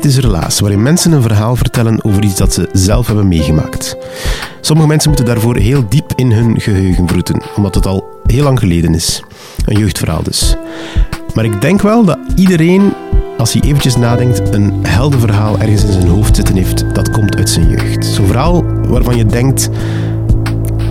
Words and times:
Dit 0.00 0.10
is 0.10 0.18
Relaas, 0.18 0.60
waarin 0.60 0.82
mensen 0.82 1.12
een 1.12 1.22
verhaal 1.22 1.56
vertellen 1.56 2.04
over 2.04 2.24
iets 2.24 2.36
dat 2.36 2.52
ze 2.52 2.68
zelf 2.72 3.06
hebben 3.06 3.28
meegemaakt. 3.28 3.96
Sommige 4.60 4.88
mensen 4.88 5.08
moeten 5.08 5.26
daarvoor 5.26 5.56
heel 5.56 5.88
diep 5.88 6.12
in 6.16 6.32
hun 6.32 6.60
geheugen 6.60 7.08
vroeten, 7.08 7.42
omdat 7.56 7.74
het 7.74 7.86
al 7.86 8.04
heel 8.26 8.44
lang 8.44 8.58
geleden 8.58 8.94
is. 8.94 9.22
Een 9.64 9.78
jeugdverhaal 9.78 10.22
dus. 10.22 10.56
Maar 11.34 11.44
ik 11.44 11.60
denk 11.60 11.82
wel 11.82 12.04
dat 12.04 12.18
iedereen, 12.34 12.92
als 13.38 13.52
hij 13.52 13.62
eventjes 13.62 13.96
nadenkt, 13.96 14.54
een 14.54 14.72
heldenverhaal 14.82 15.58
ergens 15.58 15.84
in 15.84 15.92
zijn 15.92 16.08
hoofd 16.08 16.36
zitten 16.36 16.56
heeft 16.56 16.94
dat 16.94 17.10
komt 17.10 17.36
uit 17.36 17.50
zijn 17.50 17.68
jeugd. 17.68 18.06
Zo'n 18.06 18.26
verhaal 18.26 18.64
waarvan 18.64 19.16
je 19.16 19.26
denkt, 19.26 19.68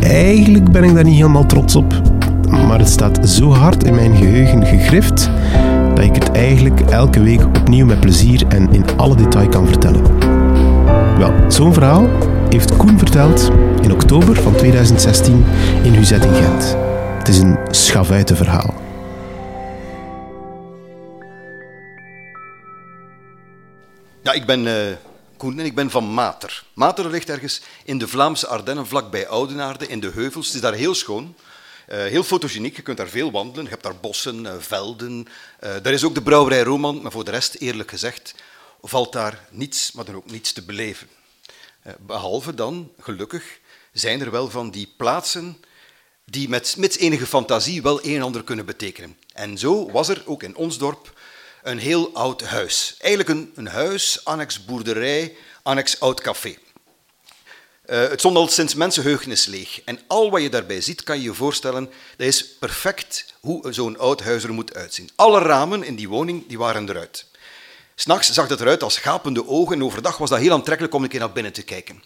eigenlijk 0.01 0.71
ben 0.71 0.83
ik 0.83 0.93
daar 0.93 1.03
niet 1.03 1.15
helemaal 1.15 1.45
trots 1.45 1.75
op, 1.75 2.01
maar 2.67 2.79
het 2.79 2.89
staat 2.89 3.29
zo 3.29 3.51
hard 3.53 3.83
in 3.83 3.95
mijn 3.95 4.15
geheugen 4.15 4.65
gegrift 4.65 5.29
dat 5.99 6.15
ik 6.15 6.23
het 6.23 6.31
eigenlijk 6.31 6.79
elke 6.79 7.21
week 7.21 7.45
opnieuw 7.45 7.85
met 7.85 7.99
plezier 7.99 8.47
en 8.47 8.73
in 8.73 8.97
alle 8.97 9.15
detail 9.15 9.49
kan 9.49 9.67
vertellen. 9.67 10.19
Wel, 11.17 11.51
zo'n 11.51 11.73
verhaal 11.73 12.07
heeft 12.49 12.77
Koen 12.77 12.97
verteld 12.97 13.49
in 13.81 13.91
oktober 13.91 14.35
van 14.35 14.55
2016 14.55 15.45
in 15.83 15.93
Huzet 15.93 16.25
in 16.25 16.33
Gent. 16.33 16.75
Het 17.17 17.27
is 17.27 17.37
een 17.37 17.57
schavuitenverhaal. 17.71 18.73
Ja, 24.23 24.31
ik 24.31 24.45
ben 24.45 24.67
eh, 24.67 24.95
Koen 25.37 25.59
en 25.59 25.65
ik 25.65 25.75
ben 25.75 25.89
van 25.89 26.13
Mater. 26.13 26.63
Mater 26.73 27.09
ligt 27.09 27.29
ergens 27.29 27.61
in 27.83 27.97
de 27.97 28.07
Vlaamse 28.07 28.47
Ardennen, 28.47 28.87
vlakbij 28.87 29.27
Oudenaarde, 29.27 29.87
in 29.87 29.99
de 29.99 30.11
heuvels. 30.13 30.45
Het 30.45 30.55
is 30.55 30.61
daar 30.61 30.73
heel 30.73 30.95
schoon. 30.95 31.35
Eh, 31.89 31.97
heel 31.97 32.23
fotogeniek, 32.23 32.75
je 32.75 32.81
kunt 32.81 32.97
daar 32.97 33.07
veel 33.07 33.31
wandelen. 33.31 33.63
Je 33.63 33.69
hebt 33.69 33.83
daar 33.83 33.99
bossen, 33.99 34.45
eh, 34.45 34.53
velden. 34.59 35.27
Eh 35.59 35.75
daar 35.81 35.93
is 35.93 36.03
ook 36.03 36.15
de 36.15 36.21
brouwerij 36.21 36.61
Roman, 36.61 37.01
maar 37.01 37.11
voor 37.11 37.23
de 37.23 37.31
rest, 37.31 37.55
eerlijk 37.55 37.89
gezegd, 37.89 38.35
valt 38.81 39.13
daar 39.13 39.47
niets, 39.49 39.91
maar 39.91 40.05
dan 40.05 40.15
ook 40.15 40.31
niets 40.31 40.51
te 40.51 40.63
beleven. 40.63 41.07
Eh, 41.81 41.93
behalve 41.99 42.53
dan, 42.53 42.91
gelukkig, 42.99 43.59
zijn 43.91 44.21
er 44.21 44.31
wel 44.31 44.49
van 44.49 44.71
die 44.71 44.93
plaatsen 44.97 45.57
die 46.25 46.49
met 46.49 46.97
enige 46.97 47.25
fantasie 47.25 47.81
wel 47.81 48.05
een 48.05 48.15
en 48.15 48.21
ander 48.21 48.43
kunnen 48.43 48.65
betekenen. 48.65 49.17
En 49.33 49.57
zo 49.57 49.91
was 49.91 50.09
er 50.09 50.23
ook 50.25 50.43
in 50.43 50.55
ons 50.55 50.77
dorp 50.77 51.19
een 51.63 51.79
heel 51.79 52.13
oud 52.13 52.41
huis. 52.41 52.95
Eigenlijk 52.99 53.29
een, 53.29 53.51
een 53.55 53.67
huis, 53.67 54.25
annex 54.25 54.65
boerderij, 54.65 55.35
annex 55.63 55.99
oud 55.99 56.21
café. 56.21 56.57
Eh, 57.89 57.99
het 58.09 58.19
stond 58.19 58.35
al 58.35 58.47
sinds 58.47 58.73
mensenheugenis 58.73 59.45
leeg. 59.45 59.81
En 59.83 59.99
al 60.07 60.31
wat 60.31 60.41
je 60.41 60.49
daarbij 60.49 60.81
ziet, 60.81 61.03
kan 61.03 61.17
je 61.17 61.23
je 61.23 61.33
voorstellen, 61.33 61.89
dat 62.17 62.27
is 62.27 62.47
perfect 62.47 63.33
hoe 63.39 63.73
zo'n 63.73 63.97
oud 63.97 64.21
huis 64.21 64.43
er 64.43 64.53
moet 64.53 64.75
uitzien. 64.75 65.09
Alle 65.15 65.39
ramen 65.39 65.83
in 65.83 65.95
die 65.95 66.09
woning 66.09 66.47
die 66.47 66.57
waren 66.57 66.89
eruit. 66.89 67.25
S'nachts 67.95 68.29
zag 68.33 68.47
dat 68.47 68.61
eruit 68.61 68.83
als 68.83 68.97
gapende 68.97 69.47
ogen 69.47 69.75
en 69.75 69.83
overdag 69.83 70.17
was 70.17 70.29
dat 70.29 70.39
heel 70.39 70.51
aantrekkelijk 70.51 70.93
om 70.93 71.03
een 71.03 71.09
keer 71.09 71.19
naar 71.19 71.31
binnen 71.31 71.53
te 71.53 71.61
kijken. 71.61 72.03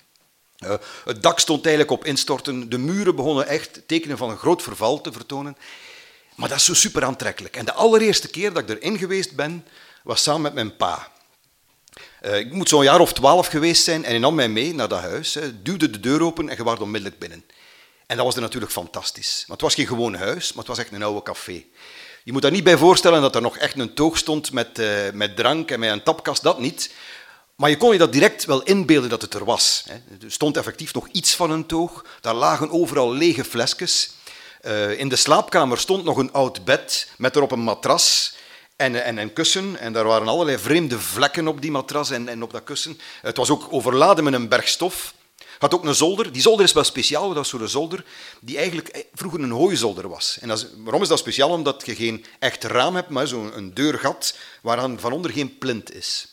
Eh, 0.57 0.73
het 1.05 1.23
dak 1.23 1.39
stond 1.39 1.65
eigenlijk 1.65 1.93
op 1.93 2.05
instorten, 2.05 2.69
de 2.69 2.77
muren 2.77 3.15
begonnen 3.15 3.47
echt 3.47 3.81
tekenen 3.87 4.17
van 4.17 4.29
een 4.29 4.37
groot 4.37 4.61
verval 4.61 5.01
te 5.01 5.11
vertonen. 5.11 5.57
Maar 6.35 6.49
dat 6.49 6.57
is 6.57 6.65
zo 6.65 6.73
super 6.73 7.03
aantrekkelijk. 7.03 7.55
En 7.55 7.65
de 7.65 7.73
allereerste 7.73 8.27
keer 8.27 8.53
dat 8.53 8.69
ik 8.69 8.69
erin 8.69 8.97
geweest 8.97 9.35
ben, 9.35 9.65
was 10.03 10.23
samen 10.23 10.41
met 10.41 10.53
mijn 10.53 10.75
pa. 10.75 11.11
Eh, 12.23 12.37
ik 12.37 12.51
moet 12.51 12.69
zo'n 12.69 12.83
jaar 12.83 12.99
of 12.99 13.13
twaalf 13.13 13.47
geweest 13.47 13.83
zijn 13.83 14.03
en 14.03 14.09
hij 14.09 14.19
nam 14.19 14.35
mij 14.35 14.49
mee 14.49 14.73
naar 14.73 14.87
dat 14.87 14.99
huis, 14.99 15.37
duwde 15.63 15.89
de 15.89 15.99
deur 15.99 16.21
open 16.21 16.49
en 16.49 16.57
je 16.57 16.63
was 16.63 16.79
onmiddellijk 16.79 17.19
binnen. 17.19 17.43
En 18.05 18.15
dat 18.17 18.25
was 18.25 18.35
er 18.35 18.41
natuurlijk 18.41 18.71
fantastisch. 18.71 19.43
Maar 19.47 19.57
het 19.57 19.65
was 19.65 19.73
geen 19.73 19.87
gewoon 19.87 20.15
huis, 20.15 20.49
maar 20.49 20.65
het 20.65 20.67
was 20.67 20.77
echt 20.77 20.91
een 20.91 21.03
oude 21.03 21.23
café. 21.23 21.63
Je 22.23 22.31
moet 22.31 22.41
daar 22.41 22.51
niet 22.51 22.63
bij 22.63 22.77
voorstellen 22.77 23.21
dat 23.21 23.35
er 23.35 23.41
nog 23.41 23.57
echt 23.57 23.79
een 23.79 23.93
toog 23.93 24.17
stond 24.17 24.51
met, 24.51 24.79
eh, 24.79 24.87
met 25.13 25.35
drank 25.35 25.71
en 25.71 25.79
met 25.79 25.91
een 25.91 26.03
tapkast, 26.03 26.43
dat 26.43 26.59
niet. 26.59 26.91
Maar 27.55 27.69
je 27.69 27.77
kon 27.77 27.91
je 27.91 27.97
dat 27.97 28.11
direct 28.11 28.45
wel 28.45 28.63
inbeelden 28.63 29.09
dat 29.09 29.21
het 29.21 29.33
er 29.33 29.45
was. 29.45 29.83
hè. 29.87 30.25
Er 30.25 30.31
stond 30.31 30.57
effectief 30.57 30.93
nog 30.93 31.07
iets 31.11 31.35
van 31.35 31.51
een 31.51 31.65
toog. 31.65 32.05
Daar 32.21 32.35
lagen 32.35 32.71
overal 32.71 33.13
lege 33.13 33.43
flesjes. 33.43 34.11
Eh, 34.61 34.99
in 34.99 35.09
de 35.09 35.15
slaapkamer 35.15 35.77
stond 35.77 36.03
nog 36.03 36.17
een 36.17 36.31
oud 36.31 36.65
bed 36.65 37.09
met 37.17 37.35
erop 37.35 37.51
een 37.51 37.59
matras 37.59 38.33
en, 38.83 39.03
en 39.03 39.17
een 39.17 39.33
kussen. 39.33 39.79
En 39.79 39.93
daar 39.93 40.05
waren 40.05 40.27
allerlei 40.27 40.57
vreemde 40.57 40.99
vlekken 40.99 41.47
op 41.47 41.61
die 41.61 41.71
matras 41.71 42.11
en, 42.11 42.27
en 42.27 42.43
op 42.43 42.51
dat 42.51 42.63
kussen. 42.63 42.99
Het 43.21 43.37
was 43.37 43.49
ook 43.49 43.67
overladen 43.69 44.23
met 44.23 44.33
een 44.33 44.47
berg 44.47 44.67
stof. 44.67 45.13
Had 45.59 45.73
ook 45.73 45.85
een 45.85 45.95
zolder. 45.95 46.31
Die 46.31 46.41
zolder 46.41 46.65
is 46.65 46.73
wel 46.73 46.83
speciaal, 46.83 47.33
dat 47.33 47.43
is 47.43 47.49
zo'n 47.49 47.67
zolder 47.67 48.03
die 48.39 48.57
eigenlijk 48.57 48.87
eh, 48.87 49.01
vroeger 49.13 49.39
een 49.39 49.51
hooizolder 49.51 50.09
was. 50.09 50.37
En 50.41 50.47
dat 50.47 50.67
waarom 50.77 51.01
is 51.01 51.07
dat 51.07 51.19
speciaal? 51.19 51.49
Omdat 51.49 51.83
je 51.85 51.95
geen 51.95 52.25
echt 52.39 52.63
raam 52.63 52.95
hebt, 52.95 53.09
maar 53.09 53.27
zo'n 53.27 53.71
deurgat 53.73 54.37
waaraan 54.61 54.99
van 54.99 55.11
onder 55.11 55.31
geen 55.31 55.57
plint 55.57 55.93
is. 55.93 56.27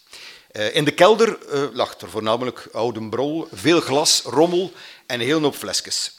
Eh, 0.50 0.75
in 0.75 0.84
de 0.84 0.91
kelder 0.91 1.38
eh, 1.49 1.62
lag 1.72 2.00
er 2.00 2.11
voornamelijk 2.11 2.69
oude 2.72 3.09
brol, 3.09 3.49
veel 3.53 3.81
glas, 3.81 4.22
rommel 4.25 4.72
en 5.06 5.21
een 5.21 5.27
hele 5.27 5.41
hoop 5.41 5.56
flesjes. 5.56 6.17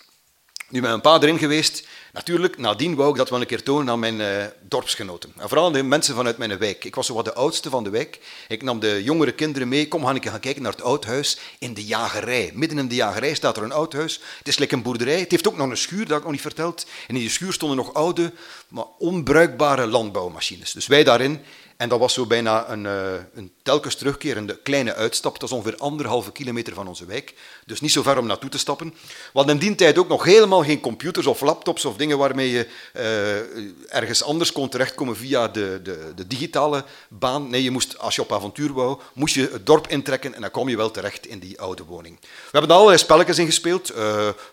Nu 0.70 0.82
met 0.82 0.92
een 0.92 1.02
pa 1.02 1.22
erin 1.22 1.38
geweest. 1.38 1.88
Natuurlijk, 2.14 2.58
nadien 2.58 2.96
wou 2.96 3.10
ik 3.10 3.16
dat 3.16 3.30
wel 3.30 3.42
een 3.42 3.48
keer 3.48 3.64
tonen 3.64 3.90
aan 3.90 4.00
mijn 4.00 4.22
eh, 4.22 4.46
dorpsgenoten. 4.62 5.34
En 5.38 5.48
vooral 5.48 5.72
de 5.72 5.84
mensen 5.84 6.16
vanuit 6.16 6.38
mijn 6.38 6.58
wijk. 6.58 6.86
Ik 6.86 6.96
was 6.96 7.06
zo 7.06 7.14
wat 7.14 7.26
de 7.26 7.34
oudste 7.34 7.70
van 7.70 7.84
de 7.84 7.90
wijk. 7.90 8.20
Ik 8.48 8.62
nam 8.64 8.80
de 8.80 9.04
jongere 9.04 9.32
kinderen 9.32 9.68
mee. 9.68 9.88
Kom, 9.88 10.06
gaan 10.06 10.24
gaan 10.24 10.40
kijken 10.40 10.62
naar 10.62 10.72
het 10.72 10.82
oud 10.82 11.06
huis 11.06 11.38
in 11.60 11.74
de 11.74 11.86
jagerij. 11.86 12.52
Midden 12.54 12.78
in 12.78 12.88
de 12.88 12.96
jagerij 12.96 13.34
staat 13.34 13.58
er 13.58 13.64
een 13.64 13.72
oud 13.72 13.94
huis. 13.94 14.22
Het 14.38 14.48
is 14.48 14.58
lekker 14.58 14.78
een 14.78 14.84
boerderij. 14.84 15.20
Het 15.20 15.32
heeft 15.32 15.48
ook 15.48 15.58
nog 15.58 15.70
een 15.70 15.78
schuur, 15.78 16.00
dat 16.00 16.08
heb 16.08 16.18
ik 16.18 16.24
nog 16.24 16.32
niet 16.32 16.42
verteld. 16.42 16.86
En 17.08 17.16
in 17.16 17.22
die 17.22 17.30
schuur 17.30 17.54
stonden 17.54 17.78
nog 17.78 17.94
oude, 17.94 18.34
maar 18.68 18.86
onbruikbare 18.98 19.86
landbouwmachines. 19.86 20.72
Dus 20.72 20.88
wij 20.88 21.04
daarin. 21.04 21.42
En 21.82 21.90
dat 21.90 22.00
was 22.00 22.14
zo 22.14 22.26
bijna 22.26 22.70
een, 22.70 22.86
eh, 22.86 23.14
een 23.34 23.52
telkens 23.64 23.96
terugkerende 23.96 24.60
kleine 24.64 24.94
uitstap. 24.94 25.40
Dat 25.40 25.50
is 25.50 25.56
ongeveer 25.56 25.78
anderhalve 25.78 26.32
kilometer 26.32 26.74
van 26.74 26.88
onze 26.88 27.06
wijk. 27.06 27.34
Dus 27.66 27.82
niet 27.82 27.92
zo 27.92 28.02
ver 28.02 28.18
om 28.18 28.26
naartoe 28.26 28.50
te 28.50 28.58
stappen. 28.58 28.94
Hadden 29.34 29.54
in 29.54 29.68
die 29.68 29.76
tijd 29.76 29.98
ook 29.98 30.08
nog 30.08 30.24
helemaal 30.24 30.64
geen 30.64 30.80
computers 30.80 31.28
of 31.28 31.42
laptops 31.42 31.86
of 31.86 31.96
dingen 31.96 32.18
waarmee 32.18 32.50
je 32.50 32.68
eh, 32.94 33.96
ergens 33.98 34.24
anders 34.24 34.52
kon 34.52 34.70
terechtkomen 34.70 35.18
via 35.18 35.48
de, 35.48 35.80
de, 35.84 36.12
de 36.16 36.28
digitale 36.28 36.84
baan. 37.10 37.50
Nee, 37.50 37.64
je 37.64 37.72
moest, 37.72 37.98
als 37.98 38.16
je 38.16 38.22
op 38.22 38.32
avontuur 38.32 38.74
wou, 38.74 39.00
moest 39.14 39.36
je 39.36 39.50
het 39.52 39.66
dorp 39.66 39.88
intrekken 39.88 40.34
en 40.34 40.42
dan 40.42 40.52
kwam 40.52 40.70
je 40.70 40.78
wel 40.78 40.92
terecht 40.92 41.26
in 41.28 41.40
die 41.40 41.62
oude 41.62 41.84
woning. 41.84 42.20
We 42.22 42.28
hebben 42.52 42.70
er 42.70 42.76
allerlei 42.76 42.98
spelletjes 42.98 43.38
in 43.38 43.46
gespeeld. 43.46 43.94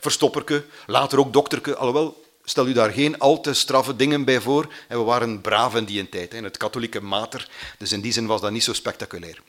verstopperke, 0.00 0.64
later 0.86 1.18
ook 1.18 1.32
dokterke. 1.32 1.76
Alhoewel, 1.76 2.26
Stel 2.48 2.66
u 2.66 2.72
daar 2.72 2.90
geen 2.92 3.18
al 3.18 3.40
te 3.40 3.54
straffe 3.54 3.96
dingen 3.96 4.24
bij 4.24 4.40
voor. 4.40 4.72
En 4.88 4.98
we 4.98 5.04
waren 5.04 5.40
braaf 5.40 5.74
in 5.74 5.84
die 5.84 6.08
tijd, 6.08 6.34
in 6.34 6.44
het 6.44 6.56
katholieke 6.56 7.00
mater. 7.00 7.48
Dus 7.78 7.92
in 7.92 8.00
die 8.00 8.12
zin 8.12 8.26
was 8.26 8.40
dat 8.40 8.50
niet 8.50 8.64
zo 8.64 8.72
spectaculair. 8.72 9.42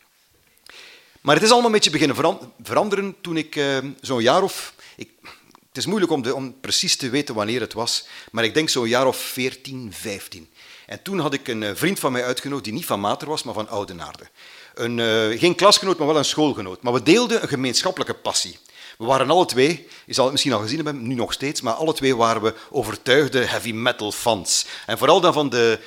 Maar 1.21 1.35
het 1.35 1.43
is 1.43 1.49
allemaal 1.49 1.67
een 1.67 1.75
beetje 1.75 1.89
beginnen 1.89 2.15
veran- 2.15 2.53
veranderen 2.63 3.15
toen 3.21 3.37
ik 3.37 3.55
eh, 3.55 3.77
zo'n 4.01 4.21
jaar 4.21 4.43
of... 4.43 4.73
Ik, 4.95 5.09
het 5.67 5.77
is 5.77 5.85
moeilijk 5.85 6.11
om, 6.11 6.21
de, 6.21 6.35
om 6.35 6.59
precies 6.59 6.95
te 6.95 7.09
weten 7.09 7.35
wanneer 7.35 7.61
het 7.61 7.73
was, 7.73 8.07
maar 8.31 8.43
ik 8.43 8.53
denk 8.53 8.69
zo'n 8.69 8.87
jaar 8.87 9.07
of 9.07 9.17
14, 9.17 9.93
15. 9.93 10.49
En 10.85 11.01
toen 11.01 11.19
had 11.19 11.33
ik 11.33 11.47
een 11.47 11.63
eh, 11.63 11.71
vriend 11.73 11.99
van 11.99 12.11
mij 12.11 12.23
uitgenodigd 12.23 12.65
die 12.65 12.73
niet 12.73 12.85
van 12.85 12.99
Mater 12.99 13.27
was, 13.27 13.43
maar 13.43 13.53
van 13.53 13.69
Oudenaarde. 13.69 14.27
Een, 14.73 14.99
eh, 14.99 15.39
geen 15.39 15.55
klasgenoot, 15.55 15.97
maar 15.97 16.07
wel 16.07 16.17
een 16.17 16.25
schoolgenoot. 16.25 16.81
Maar 16.81 16.93
we 16.93 17.03
deelden 17.03 17.41
een 17.41 17.47
gemeenschappelijke 17.47 18.13
passie. 18.13 18.59
We 18.99 19.05
waren 19.05 19.29
alle 19.29 19.45
twee, 19.45 19.87
je 20.05 20.13
zal 20.13 20.23
het 20.23 20.31
misschien 20.31 20.53
al 20.53 20.59
gezien 20.59 20.85
hebben, 20.85 21.07
nu 21.07 21.15
nog 21.15 21.33
steeds, 21.33 21.61
maar 21.61 21.73
alle 21.73 21.93
twee 21.93 22.15
waren 22.15 22.41
we 22.41 22.53
overtuigde 22.69 23.45
heavy 23.45 23.71
metal 23.71 24.11
fans. 24.11 24.65
En 24.85 24.97
vooral 24.97 25.21
dan 25.21 25.33
van 25.33 25.49
de 25.49 25.79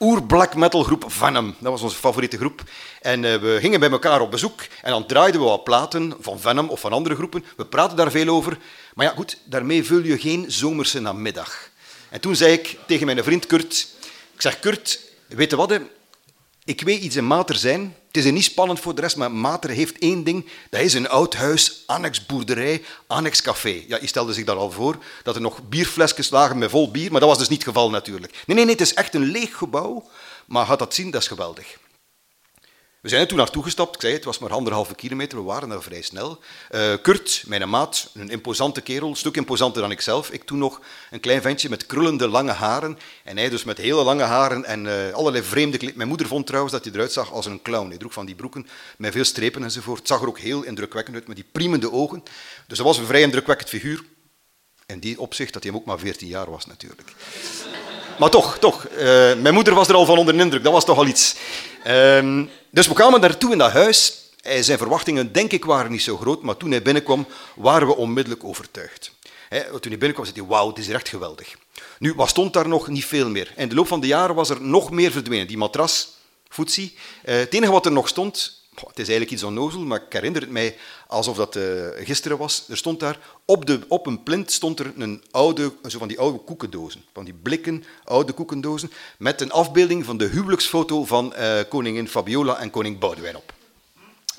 oer-black 0.00 0.54
metal 0.54 0.82
groep 0.82 1.04
Venom. 1.06 1.54
Dat 1.58 1.72
was 1.72 1.82
onze 1.82 1.96
favoriete 1.96 2.36
groep. 2.36 2.62
En 3.00 3.24
eh, 3.24 3.40
we 3.40 3.56
gingen 3.60 3.80
bij 3.80 3.90
elkaar 3.90 4.20
op 4.20 4.30
bezoek 4.30 4.60
en 4.82 4.90
dan 4.90 5.06
draaiden 5.06 5.40
we 5.40 5.46
wat 5.46 5.64
platen 5.64 6.16
van 6.20 6.40
Venom 6.40 6.68
of 6.68 6.80
van 6.80 6.92
andere 6.92 7.14
groepen. 7.14 7.44
We 7.56 7.66
praten 7.66 7.96
daar 7.96 8.10
veel 8.10 8.28
over. 8.28 8.58
Maar 8.94 9.06
ja, 9.06 9.12
goed, 9.12 9.38
daarmee 9.44 9.84
vul 9.84 10.02
je 10.02 10.18
geen 10.18 10.44
zomerse 10.48 11.00
namiddag. 11.00 11.70
En 12.10 12.20
toen 12.20 12.36
zei 12.36 12.52
ik 12.52 12.78
tegen 12.86 13.06
mijn 13.06 13.24
vriend 13.24 13.46
Kurt... 13.46 13.88
Ik 14.34 14.42
zeg, 14.42 14.60
Kurt, 14.60 15.00
weet 15.28 15.50
je 15.50 15.56
wat? 15.56 15.80
Ik 16.68 16.80
weet 16.80 17.02
iets 17.02 17.16
in 17.16 17.26
Mater 17.26 17.54
zijn. 17.54 17.96
Het 18.06 18.16
is 18.16 18.30
niet 18.30 18.44
spannend 18.44 18.80
voor 18.80 18.94
de 18.94 19.00
rest, 19.00 19.16
maar 19.16 19.32
Mater 19.32 19.70
heeft 19.70 19.98
één 19.98 20.24
ding. 20.24 20.46
Dat 20.70 20.80
is 20.80 20.94
een 20.94 21.08
oud 21.08 21.34
huis, 21.34 21.82
annex 21.86 22.26
boerderij, 22.26 22.82
annex 23.06 23.42
café. 23.42 23.84
Ja, 23.86 23.98
je 24.00 24.06
stelde 24.06 24.32
zich 24.32 24.44
daar 24.44 24.56
al 24.56 24.70
voor 24.70 24.96
dat 25.22 25.34
er 25.34 25.40
nog 25.40 25.68
bierflesjes 25.68 26.30
lagen 26.30 26.58
met 26.58 26.70
vol 26.70 26.90
bier, 26.90 27.10
maar 27.10 27.20
dat 27.20 27.28
was 27.28 27.38
dus 27.38 27.48
niet 27.48 27.58
het 27.58 27.68
geval 27.68 27.90
natuurlijk. 27.90 28.32
Nee, 28.32 28.56
nee, 28.56 28.64
nee, 28.64 28.74
het 28.74 28.82
is 28.82 28.94
echt 28.94 29.14
een 29.14 29.24
leeg 29.24 29.56
gebouw. 29.56 30.08
Maar 30.46 30.66
gaat 30.66 30.78
dat 30.78 30.94
zien, 30.94 31.10
dat 31.10 31.22
is 31.22 31.28
geweldig. 31.28 31.76
We 33.00 33.08
zijn 33.08 33.20
er 33.20 33.28
toen 33.28 33.38
naartoe 33.38 33.62
gestapt. 33.62 33.94
Ik 33.94 34.00
zei 34.00 34.12
het, 34.12 34.24
was 34.24 34.38
maar 34.38 34.52
anderhalve 34.52 34.94
kilometer. 34.94 35.38
We 35.38 35.44
waren 35.44 35.68
daar 35.68 35.82
vrij 35.82 36.02
snel. 36.02 36.38
Eh, 36.70 36.94
Kurt, 37.02 37.42
mijn 37.46 37.68
maat, 37.68 38.10
een 38.14 38.28
imposante 38.30 38.80
kerel, 38.80 39.08
een 39.08 39.16
stuk 39.16 39.36
imposanter 39.36 39.82
dan 39.82 39.90
ikzelf. 39.90 40.30
Ik 40.30 40.44
toen 40.44 40.58
nog 40.58 40.80
een 41.10 41.20
klein 41.20 41.42
ventje 41.42 41.68
met 41.68 41.86
krullende 41.86 42.28
lange 42.28 42.52
haren. 42.52 42.98
En 43.24 43.36
hij 43.36 43.48
dus 43.48 43.64
met 43.64 43.78
hele 43.78 44.02
lange 44.02 44.22
haren 44.22 44.64
en 44.64 44.86
eh, 44.86 45.14
allerlei 45.14 45.44
vreemde. 45.44 45.92
Mijn 45.94 46.08
moeder 46.08 46.26
vond 46.26 46.46
trouwens 46.46 46.72
dat 46.72 46.84
hij 46.84 46.92
eruit 46.92 47.12
zag 47.12 47.32
als 47.32 47.46
een 47.46 47.62
clown. 47.62 47.88
Hij 47.88 47.98
droeg 47.98 48.12
van 48.12 48.26
die 48.26 48.34
broeken 48.34 48.66
met 48.96 49.12
veel 49.12 49.24
strepen 49.24 49.62
enzovoort. 49.62 49.98
Het 49.98 50.08
zag 50.08 50.22
er 50.22 50.28
ook 50.28 50.38
heel 50.38 50.62
indrukwekkend 50.62 51.16
uit, 51.16 51.26
met 51.26 51.36
die 51.36 51.46
priemende 51.52 51.92
ogen. 51.92 52.22
Dus 52.66 52.78
dat 52.78 52.86
was 52.86 52.98
een 52.98 53.06
vrij 53.06 53.22
indrukwekkend 53.22 53.68
figuur. 53.68 54.04
In 54.86 54.98
die 54.98 55.20
opzicht 55.20 55.52
dat 55.52 55.62
hij 55.62 55.72
hem 55.72 55.80
ook 55.80 55.86
maar 55.86 55.98
14 55.98 56.28
jaar 56.28 56.50
was 56.50 56.66
natuurlijk. 56.66 57.12
Maar 58.18 58.30
toch, 58.30 58.58
toch. 58.58 58.84
eh, 58.86 59.06
mijn 59.34 59.54
moeder 59.54 59.74
was 59.74 59.88
er 59.88 59.94
al 59.94 60.04
van 60.04 60.18
onder 60.18 60.36
de 60.36 60.42
indruk. 60.42 60.62
Dat 60.64 60.72
was 60.72 60.84
toch 60.84 60.98
al 60.98 61.06
iets. 61.06 61.34
Ehm, 61.84 62.44
dus 62.70 62.86
we 62.88 62.94
kwamen 62.94 63.20
daartoe 63.20 63.52
in 63.52 63.58
dat 63.58 63.72
huis. 63.72 64.14
Eh, 64.42 64.62
Zijn 64.62 64.78
verwachtingen, 64.78 65.32
denk 65.32 65.52
ik, 65.52 65.64
waren 65.64 65.90
niet 65.90 66.02
zo 66.02 66.16
groot. 66.16 66.42
Maar 66.42 66.56
toen 66.56 66.70
hij 66.70 66.82
binnenkwam, 66.82 67.26
waren 67.54 67.86
we 67.86 67.96
onmiddellijk 67.96 68.44
overtuigd. 68.44 69.10
Toen 69.48 69.90
hij 69.90 69.98
binnenkwam, 69.98 70.24
zei 70.24 70.38
hij, 70.38 70.46
wauw, 70.48 70.68
het 70.68 70.78
is 70.78 70.88
echt 70.88 71.08
geweldig. 71.08 71.54
Nu, 71.98 72.14
wat 72.14 72.28
stond 72.28 72.52
daar 72.52 72.68
nog? 72.68 72.88
Niet 72.88 73.04
veel 73.04 73.28
meer. 73.28 73.52
In 73.56 73.68
de 73.68 73.74
loop 73.74 73.86
van 73.86 74.00
de 74.00 74.06
jaren 74.06 74.34
was 74.34 74.50
er 74.50 74.62
nog 74.62 74.90
meer 74.90 75.10
verdwenen. 75.10 75.46
Die 75.46 75.56
matras, 75.56 76.08
foetsie. 76.48 76.96
Eh, 77.22 77.36
het 77.36 77.54
enige 77.54 77.72
wat 77.72 77.86
er 77.86 77.92
nog 77.92 78.08
stond, 78.08 78.57
Het 78.86 78.98
is 78.98 79.08
eigenlijk 79.08 79.30
iets 79.30 79.42
onnozel, 79.42 79.80
maar 79.80 80.02
ik 80.06 80.12
herinner 80.12 80.40
het 80.40 80.50
mij 80.50 80.76
alsof 81.06 81.36
dat 81.36 81.56
eh, 81.56 81.64
gisteren 81.96 82.38
was. 82.38 82.64
Er 82.68 82.76
stond 82.76 83.00
daar, 83.00 83.18
op, 83.44 83.66
de, 83.66 83.80
op 83.88 84.06
een 84.06 84.22
plint 84.22 84.52
stond 84.52 84.78
er 84.80 84.92
een 84.96 85.24
oude, 85.30 85.72
zo 85.86 85.98
van 85.98 86.08
die 86.08 86.18
oude 86.18 86.38
koekendozen. 86.38 87.04
Van 87.12 87.24
die 87.24 87.34
blikken, 87.42 87.84
oude 88.04 88.32
koekendozen, 88.32 88.92
met 89.18 89.40
een 89.40 89.52
afbeelding 89.52 90.04
van 90.04 90.16
de 90.16 90.26
huwelijksfoto 90.26 91.04
van 91.04 91.34
eh, 91.34 91.58
koningin 91.68 92.08
Fabiola 92.08 92.58
en 92.58 92.70
koning 92.70 92.98
Boudewijn 92.98 93.36
op. 93.36 93.52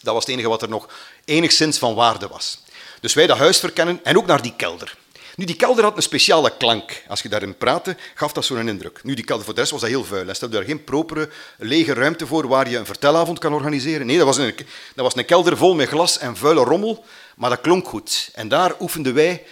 Dat 0.02 0.14
was 0.14 0.26
het 0.26 0.34
enige 0.34 0.50
wat 0.50 0.62
er 0.62 0.70
nog 0.70 0.90
enigszins 1.26 1.78
van 1.78 1.96
waarde 1.96 2.28
was. 2.28 2.64
Dus 3.02 3.14
wij 3.14 3.28
dat 3.28 3.38
huis 3.38 3.60
verkennen 3.60 4.00
en 4.04 4.18
ook 4.18 4.26
naar 4.26 4.42
die 4.42 4.56
kelder. 4.56 4.98
Nu, 5.40 5.46
die 5.46 5.56
kelder 5.56 5.84
had 5.84 5.96
een 5.96 6.02
speciale 6.02 6.58
klank. 6.58 7.04
Als 7.08 7.22
je 7.22 7.30
daarin 7.30 7.58
praatte, 7.58 7.96
gaf 8.16 8.32
dat 8.32 8.46
zo'n 8.46 8.68
indruk. 8.68 9.00
Nu, 9.04 9.14
die 9.14 9.24
kelder 9.24 9.46
voor 9.46 9.54
de 9.54 9.60
rest 9.60 9.72
was 9.72 9.82
dat 9.82 9.90
heel 9.90 10.04
vuil. 10.04 10.28
Er 10.28 10.36
stelde 10.36 10.56
daar 10.56 10.66
geen 10.66 10.84
propere, 10.84 11.30
lege 11.58 11.94
ruimte 11.94 12.28
voor 12.28 12.48
waar 12.48 12.70
je 12.70 12.78
een 12.78 12.86
vertelavond 12.86 13.40
kan 13.40 13.54
organiseren. 13.54 14.06
Nee, 14.06 14.18
dat 14.18 14.26
was, 14.26 14.38
een, 14.38 14.56
dat 14.96 15.06
was 15.06 15.16
een 15.16 15.26
kelder 15.26 15.58
vol 15.58 15.76
met 15.76 15.88
glas 15.88 16.18
en 16.18 16.38
vuile 16.38 16.64
rommel, 16.64 17.06
maar 17.36 17.50
dat 17.50 17.62
klonk 17.62 17.88
goed. 17.88 18.30
En 18.34 18.48
daar 18.48 18.76
oefenden 18.80 19.14
wij 19.14 19.44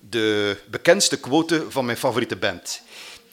de 0.00 0.56
bekendste 0.66 1.20
quote 1.20 1.66
van 1.68 1.84
mijn 1.84 1.98
favoriete 1.98 2.36
band. 2.36 2.82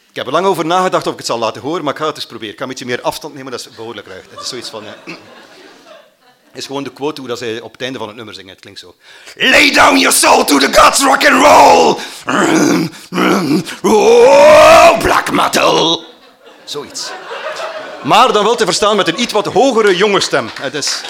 Ik 0.09 0.15
heb 0.15 0.25
er 0.25 0.31
lang 0.31 0.45
over 0.45 0.65
nagedacht 0.65 1.05
of 1.05 1.11
ik 1.11 1.17
het 1.17 1.27
zal 1.27 1.39
laten 1.39 1.61
horen, 1.61 1.83
maar 1.83 1.93
ik 1.93 1.99
ga 1.99 2.05
het 2.05 2.15
eens 2.15 2.25
proberen. 2.25 2.51
Ik 2.51 2.57
ga 2.57 2.63
een 2.63 2.69
beetje 2.69 2.85
meer 2.85 3.01
afstand 3.01 3.33
nemen, 3.33 3.51
dat 3.51 3.59
is 3.59 3.69
behoorlijk 3.69 4.07
ruig. 4.07 4.25
Het 4.29 4.39
is 4.39 4.49
zoiets 4.49 4.69
van... 4.69 4.83
eh, 4.85 4.91
is 6.53 6.65
gewoon 6.65 6.83
de 6.83 6.91
quote 6.91 7.19
hoe 7.19 7.29
dat 7.29 7.37
zij 7.37 7.59
op 7.59 7.71
het 7.71 7.81
einde 7.81 7.97
van 7.97 8.07
het 8.07 8.15
nummer 8.15 8.33
zingen. 8.33 8.51
Het 8.51 8.59
klinkt 8.59 8.79
zo. 8.79 8.95
Lay 9.35 9.71
down 9.71 9.97
your 9.97 10.15
soul 10.15 10.43
to 10.43 10.57
the 10.57 10.73
gods, 10.73 11.03
rock 11.03 11.25
and 11.25 11.45
roll. 11.45 11.95
Oh, 13.81 14.99
black 14.99 15.31
metal. 15.31 16.03
Zoiets. 16.63 17.11
Maar 18.03 18.33
dan 18.33 18.43
wel 18.43 18.55
te 18.55 18.65
verstaan 18.65 18.95
met 18.95 19.07
een 19.07 19.21
iets 19.21 19.33
wat 19.33 19.45
hogere 19.45 19.95
jonge 19.95 20.19
stem. 20.19 20.49
Het 20.59 20.73
is... 20.73 21.01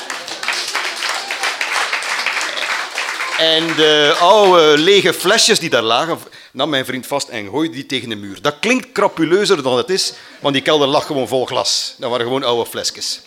En 3.37 3.75
de 3.75 4.15
oude 4.19 4.77
lege 4.77 5.13
flesjes 5.13 5.59
die 5.59 5.69
daar 5.69 5.81
lagen, 5.81 6.19
nam 6.51 6.69
mijn 6.69 6.85
vriend 6.85 7.07
vast 7.07 7.27
en 7.27 7.49
gooide 7.49 7.73
die 7.73 7.85
tegen 7.85 8.09
de 8.09 8.15
muur. 8.15 8.41
Dat 8.41 8.55
klinkt 8.59 8.91
crapuleuzer 8.91 9.63
dan 9.63 9.77
het 9.77 9.89
is, 9.89 10.13
want 10.39 10.53
die 10.53 10.63
kelder 10.63 10.87
lag 10.87 11.05
gewoon 11.05 11.27
vol 11.27 11.45
glas. 11.45 11.95
Dat 11.97 12.09
waren 12.09 12.25
gewoon 12.25 12.43
oude 12.43 12.69
flesjes. 12.69 13.21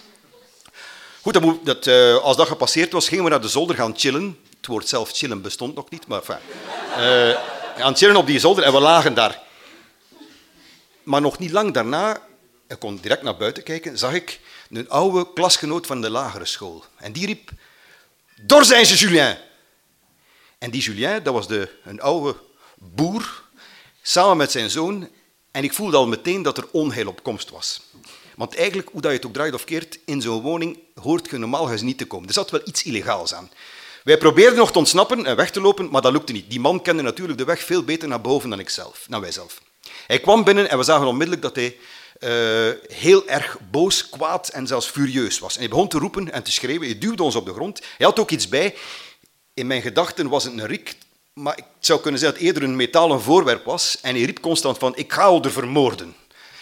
Goed, 1.25 1.33
dat 1.33 1.65
dat, 1.65 1.87
eh, 1.87 2.17
als 2.17 2.37
dat 2.37 2.49
gepasseerd 2.49 2.93
was, 2.93 3.09
gingen 3.09 3.25
we 3.25 3.31
naar 3.31 3.41
de 3.41 3.49
zolder 3.49 3.77
gaan 3.77 3.95
chillen. 3.97 4.39
Het 4.57 4.67
woord 4.67 4.89
zelf 4.89 5.11
chillen 5.11 5.43
bestond 5.43 5.75
nog 5.75 5.91
niet, 5.91 6.07
maar 6.07 6.19
enfin. 6.19 6.37
Eh, 6.97 7.41
gaan 7.77 7.97
chillen 7.97 8.17
op 8.17 8.27
die 8.27 8.39
zolder 8.39 8.65
en 8.65 8.73
we 8.73 8.81
lagen 8.81 9.15
daar. 9.15 9.43
Maar 11.03 11.21
nog 11.21 11.39
niet 11.39 11.51
lang 11.51 11.73
daarna, 11.73 12.21
ik 12.69 12.79
kon 12.79 12.99
direct 13.01 13.23
naar 13.23 13.37
buiten 13.37 13.63
kijken, 13.63 13.99
zag 13.99 14.13
ik 14.13 14.41
een 14.71 14.89
oude 14.89 15.33
klasgenoot 15.33 15.87
van 15.87 16.01
de 16.01 16.11
lagere 16.11 16.45
school. 16.45 16.85
En 16.97 17.13
die 17.13 17.27
riep, 17.27 17.51
Door 18.41 18.65
zijn 18.65 18.87
ze, 18.87 18.97
Julien! 18.97 19.37
En 20.59 20.71
die 20.71 20.83
Julien, 20.83 21.23
dat 21.23 21.35
was 21.35 21.49
de, 21.49 21.69
een 21.85 22.01
oude 22.01 22.37
boer, 22.75 23.43
samen 24.03 24.37
met 24.37 24.51
zijn 24.51 24.71
zoon. 24.71 25.09
En 25.51 25.65
ik 25.65 25.73
voelde 25.73 25.97
al 25.97 26.07
meteen 26.07 26.43
dat 26.43 26.59
er 26.59 26.69
onheil 26.71 27.09
op 27.09 27.23
komst 27.23 27.51
was. 27.51 27.81
Want 28.37 28.57
eigenlijk, 28.57 28.89
hoe 28.93 29.01
dat 29.01 29.11
je 29.11 29.17
het 29.17 29.27
ook 29.27 29.33
draait 29.33 29.55
of 29.55 29.65
keert, 29.65 29.99
in 30.05 30.23
zo'n 30.23 30.43
woning 30.43 30.79
hoort 30.95 31.31
je 31.31 31.39
normaal 31.39 31.67
gezien 31.67 31.87
niet 31.87 31.99
te 31.99 32.07
komen. 32.07 32.29
Er 32.29 32.35
zat 32.35 32.51
wel 32.51 32.61
iets 32.65 32.83
illegaals 32.83 33.35
aan. 33.35 33.51
Wij 34.05 34.19
probeerden 34.19 34.59
nog 34.59 34.73
te 34.73 34.79
ontsnappen 34.79 35.27
en 35.27 35.37
weg 35.37 35.51
te 35.51 35.61
lopen, 35.61 35.91
maar 35.91 36.03
dat 36.03 36.13
lukte 36.13 36.33
niet. 36.33 36.51
Die 36.51 36.61
man 36.61 36.83
kende 36.83 37.03
natuurlijk 37.03 37.39
de 37.39 37.45
weg 37.45 37.63
veel 37.63 37.85
beter 37.85 38.09
naar 38.09 38.21
boven 38.21 38.51
dan 38.51 38.61
ikzelf, 38.61 39.07
dan 39.09 39.21
wijzelf. 39.21 39.61
Hij 40.07 40.21
kwam 40.21 40.45
binnen 40.45 40.71
en 40.71 40.79
we 40.79 40.85
zagen 40.85 41.07
onmiddellijk 41.07 41.43
dat 41.43 41.57
hij 41.57 41.77
eh, 42.19 42.97
heel 42.97 43.29
erg 43.29 43.59
boos, 43.71 44.09
kwaad 44.09 44.49
en 44.49 44.67
zelfs 44.67 44.87
furieus 44.87 45.39
was. 45.39 45.55
En 45.55 45.61
hij 45.61 45.69
begon 45.69 45.89
te 45.89 45.99
roepen 45.99 46.33
en 46.33 46.43
te 46.43 46.53
schreeuwen. 46.53 46.89
Hij 46.89 46.99
duwde 46.99 47.23
ons 47.23 47.35
op 47.35 47.47
de 47.47 47.53
grond. 47.53 47.81
Hij 47.97 48.07
had 48.07 48.19
ook 48.19 48.31
iets 48.31 48.49
bij. 48.49 48.75
In 49.55 49.67
mijn 49.67 49.83
gedachten 49.83 50.29
was 50.29 50.45
het 50.45 50.53
een 50.53 50.67
riek, 50.67 50.97
maar 51.33 51.59
ik 51.59 51.65
zou 51.79 52.01
kunnen 52.01 52.21
zeggen 52.21 52.39
dat 52.39 52.49
het 52.49 52.55
eerder 52.55 52.71
een 52.71 52.77
metalen 52.77 53.21
voorwerp 53.21 53.65
was. 53.65 53.99
En 54.03 54.15
hij 54.15 54.25
riep 54.25 54.41
constant 54.41 54.79
van, 54.79 54.97
ik 54.97 55.13
ga 55.13 55.39
er 55.43 55.53
vermoorden. 55.53 56.15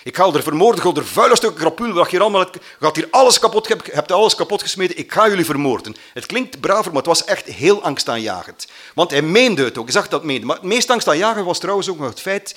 Ik 0.04 0.16
ga 0.16 0.32
er 0.32 0.42
vermoorden, 0.42 0.84
ik 0.84 0.90
ga 0.94 1.00
er 1.00 1.06
vuile 1.06 1.36
stukken 1.36 1.60
krapul, 1.60 1.92
wat 1.92 2.08
hier 2.10 2.20
allemaal, 2.20 2.46
gaat 2.80 2.96
hier 2.96 3.08
alles 3.10 3.38
kapot, 3.38 3.68
hebt- 3.68 3.92
hebt 3.92 4.12
alles 4.12 4.34
kapot 4.34 4.62
gesmeten, 4.62 4.98
ik 4.98 5.12
ga 5.12 5.28
jullie 5.28 5.44
vermoorden. 5.44 5.96
Het 6.14 6.26
klinkt 6.26 6.60
braver, 6.60 6.86
maar 6.86 7.02
het 7.02 7.06
was 7.06 7.24
echt 7.24 7.46
heel 7.46 7.82
angstaanjagend. 7.82 8.66
Want 8.94 9.10
hij 9.10 9.22
meende 9.22 9.64
het 9.64 9.78
ook, 9.78 9.84
hij 9.84 9.92
zag 9.92 10.08
dat 10.08 10.24
meende. 10.24 10.46
Maar 10.46 10.56
het 10.56 10.64
meest 10.64 10.90
angstaanjagend 10.90 11.44
was 11.46 11.58
trouwens 11.58 11.88
ook 11.88 11.98
nog 11.98 12.08
het 12.08 12.20
feit 12.20 12.54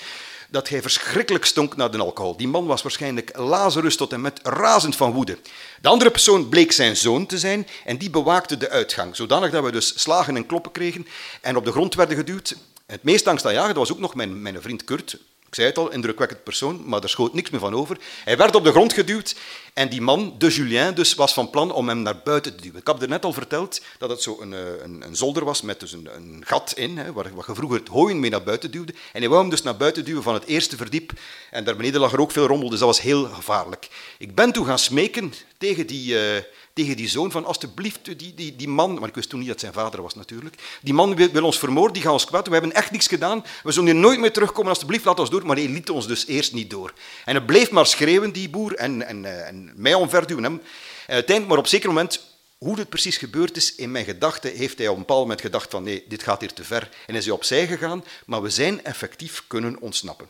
dat 0.49 0.69
hij 0.69 0.81
verschrikkelijk 0.81 1.45
stonk 1.45 1.75
naar 1.75 1.91
de 1.91 1.97
alcohol. 1.97 2.37
Die 2.37 2.47
man 2.47 2.65
was 2.65 2.81
waarschijnlijk 2.81 3.37
Lazarus 3.37 3.95
tot 3.97 4.13
en 4.13 4.21
met 4.21 4.39
razend 4.43 4.95
van 4.95 5.11
woede. 5.11 5.37
De 5.81 5.87
andere 5.89 6.11
persoon 6.11 6.49
bleek 6.49 6.71
zijn 6.71 6.97
zoon 6.97 7.25
te 7.25 7.37
zijn 7.37 7.67
en 7.85 7.97
die 7.97 8.09
bewaakte 8.09 8.57
de 8.57 8.69
uitgang, 8.69 9.15
zodanig 9.15 9.51
dat 9.51 9.63
we 9.63 9.71
dus 9.71 10.01
slagen 10.01 10.35
en 10.35 10.45
kloppen 10.45 10.71
kregen 10.71 11.07
en 11.41 11.55
op 11.55 11.65
de 11.65 11.71
grond 11.71 11.95
werden 11.95 12.17
geduwd. 12.17 12.55
Het 12.85 13.03
meest 13.03 13.27
angstaanjagende 13.27 13.79
was 13.79 13.91
ook 13.91 13.99
nog 13.99 14.15
mijn, 14.15 14.41
mijn 14.41 14.61
vriend 14.61 14.83
Kurt, 14.83 15.17
ik 15.55 15.62
zei 15.62 15.74
het 15.74 15.83
al, 15.83 15.91
indrukwekkend 15.91 16.43
persoon, 16.43 16.81
maar 16.85 17.00
daar 17.00 17.09
schoot 17.09 17.33
niks 17.33 17.50
meer 17.50 17.59
van 17.59 17.74
over. 17.74 17.97
Hij 18.24 18.38
werd 18.38 18.55
op 18.55 18.63
de 18.63 18.71
grond 18.71 18.93
geduwd 18.93 19.35
en 19.74 19.89
die 19.89 20.01
man, 20.01 20.35
de 20.38 20.47
Julien, 20.47 20.95
dus, 20.95 21.13
was 21.13 21.33
van 21.33 21.50
plan 21.50 21.71
om 21.71 21.88
hem 21.88 22.01
naar 22.01 22.21
buiten 22.24 22.55
te 22.55 22.62
duwen. 22.62 22.79
Ik 22.79 22.88
heb 22.88 23.01
er 23.01 23.07
net 23.07 23.25
al 23.25 23.33
verteld 23.33 23.81
dat 23.97 24.09
het 24.09 24.21
zo 24.21 24.38
een, 24.41 24.53
eh, 24.53 24.59
een, 24.83 25.03
een 25.05 25.15
zolder 25.15 25.45
was 25.45 25.62
met 25.62 25.79
dus 25.79 25.91
een, 25.91 26.09
een 26.15 26.43
gat 26.45 26.74
in, 26.75 26.97
hè, 26.97 27.13
waar, 27.13 27.35
waar 27.35 27.45
je 27.47 27.55
vroeger 27.55 27.79
het 27.79 27.88
hooien 27.88 28.19
mee 28.19 28.29
naar 28.29 28.43
buiten 28.43 28.71
duwde. 28.71 28.93
En 29.13 29.19
hij 29.19 29.29
wou 29.29 29.41
hem 29.41 29.50
dus 29.50 29.62
naar 29.62 29.77
buiten 29.77 30.05
duwen 30.05 30.24
van 30.24 30.33
het 30.33 30.45
eerste 30.45 30.77
verdiep. 30.77 31.12
En 31.51 31.63
daar 31.63 31.75
beneden 31.75 32.01
lag 32.01 32.13
er 32.13 32.21
ook 32.21 32.31
veel 32.31 32.47
rommel, 32.47 32.69
dus 32.69 32.79
dat 32.79 32.88
was 32.88 33.01
heel 33.01 33.25
gevaarlijk. 33.25 33.88
Ik 34.17 34.35
ben 34.35 34.51
toen 34.51 34.65
gaan 34.65 34.79
smeken 34.79 35.33
tegen 35.57 35.88
die, 35.88 36.19
eh, 36.19 36.43
tegen 36.74 36.95
die 36.95 37.07
zoon 37.07 37.31
van 37.31 37.45
alsjeblieft, 37.45 38.19
die, 38.19 38.33
die, 38.33 38.55
die 38.55 38.67
man, 38.67 39.00
maar 39.00 39.09
ik 39.09 39.15
wist 39.15 39.29
toen 39.29 39.39
niet 39.39 39.47
dat 39.47 39.62
het 39.62 39.74
zijn 39.74 39.85
vader 39.85 40.01
was 40.01 40.15
natuurlijk, 40.15 40.55
die 40.81 40.93
man 40.93 41.15
wil, 41.15 41.31
wil 41.31 41.43
ons 41.43 41.59
vermoorden, 41.59 41.93
die 41.93 42.01
gaat 42.01 42.12
ons 42.12 42.25
kwaad 42.25 42.47
we 42.47 42.53
hebben 42.53 42.74
echt 42.74 42.91
niks 42.91 43.07
gedaan, 43.07 43.45
we 43.63 43.71
zullen 43.71 43.91
hier 43.91 44.00
nooit 44.01 44.19
meer 44.19 44.33
terugkomen, 44.33 44.69
alsjeblieft 44.69 45.05
laat 45.05 45.19
ons 45.19 45.29
door, 45.29 45.45
maar 45.45 45.55
hij 45.55 45.67
liet 45.67 45.89
ons 45.89 46.07
dus 46.07 46.27
eerst 46.27 46.53
niet 46.53 46.69
door. 46.69 46.93
En 47.25 47.35
hij 47.35 47.45
bleef 47.45 47.71
maar 47.71 47.85
schreeuwen, 47.85 48.31
die 48.31 48.50
boer, 48.50 48.75
en, 48.75 49.07
en, 49.07 49.25
eh, 49.25 49.47
en 49.47 49.71
mij 49.75 49.93
omverduwen. 49.93 50.43
Hem. 50.43 50.62
Uiteindelijk, 51.07 51.47
maar 51.47 51.57
op 51.57 51.67
zeker 51.67 51.88
moment, 51.88 52.35
hoe 52.57 52.75
dit 52.75 52.89
precies 52.89 53.17
gebeurd 53.17 53.57
is, 53.57 53.75
in 53.75 53.91
mijn 53.91 54.05
gedachten 54.05 54.55
heeft 54.55 54.77
hij 54.77 54.88
op 54.88 54.93
een 54.93 55.00
bepaald 55.00 55.21
moment 55.21 55.41
gedacht 55.41 55.71
van 55.71 55.83
nee, 55.83 56.05
dit 56.07 56.24
gaat 56.24 56.39
hier 56.39 56.53
te 56.53 56.63
ver, 56.63 56.89
en 57.07 57.15
is 57.15 57.25
hij 57.25 57.33
opzij 57.33 57.67
gegaan, 57.67 58.03
maar 58.25 58.41
we 58.41 58.50
zijn 58.50 58.83
effectief 58.83 59.43
kunnen 59.47 59.79
ontsnappen. 59.79 60.27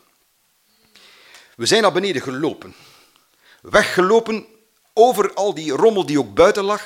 We 1.56 1.66
zijn 1.66 1.82
naar 1.82 1.92
beneden 1.92 2.22
gelopen, 2.22 2.76
weggelopen 3.62 4.46
over 4.98 5.34
al 5.34 5.54
die 5.54 5.72
rommel 5.72 6.06
die 6.06 6.20
ook 6.20 6.34
buiten 6.34 6.64
lag, 6.64 6.84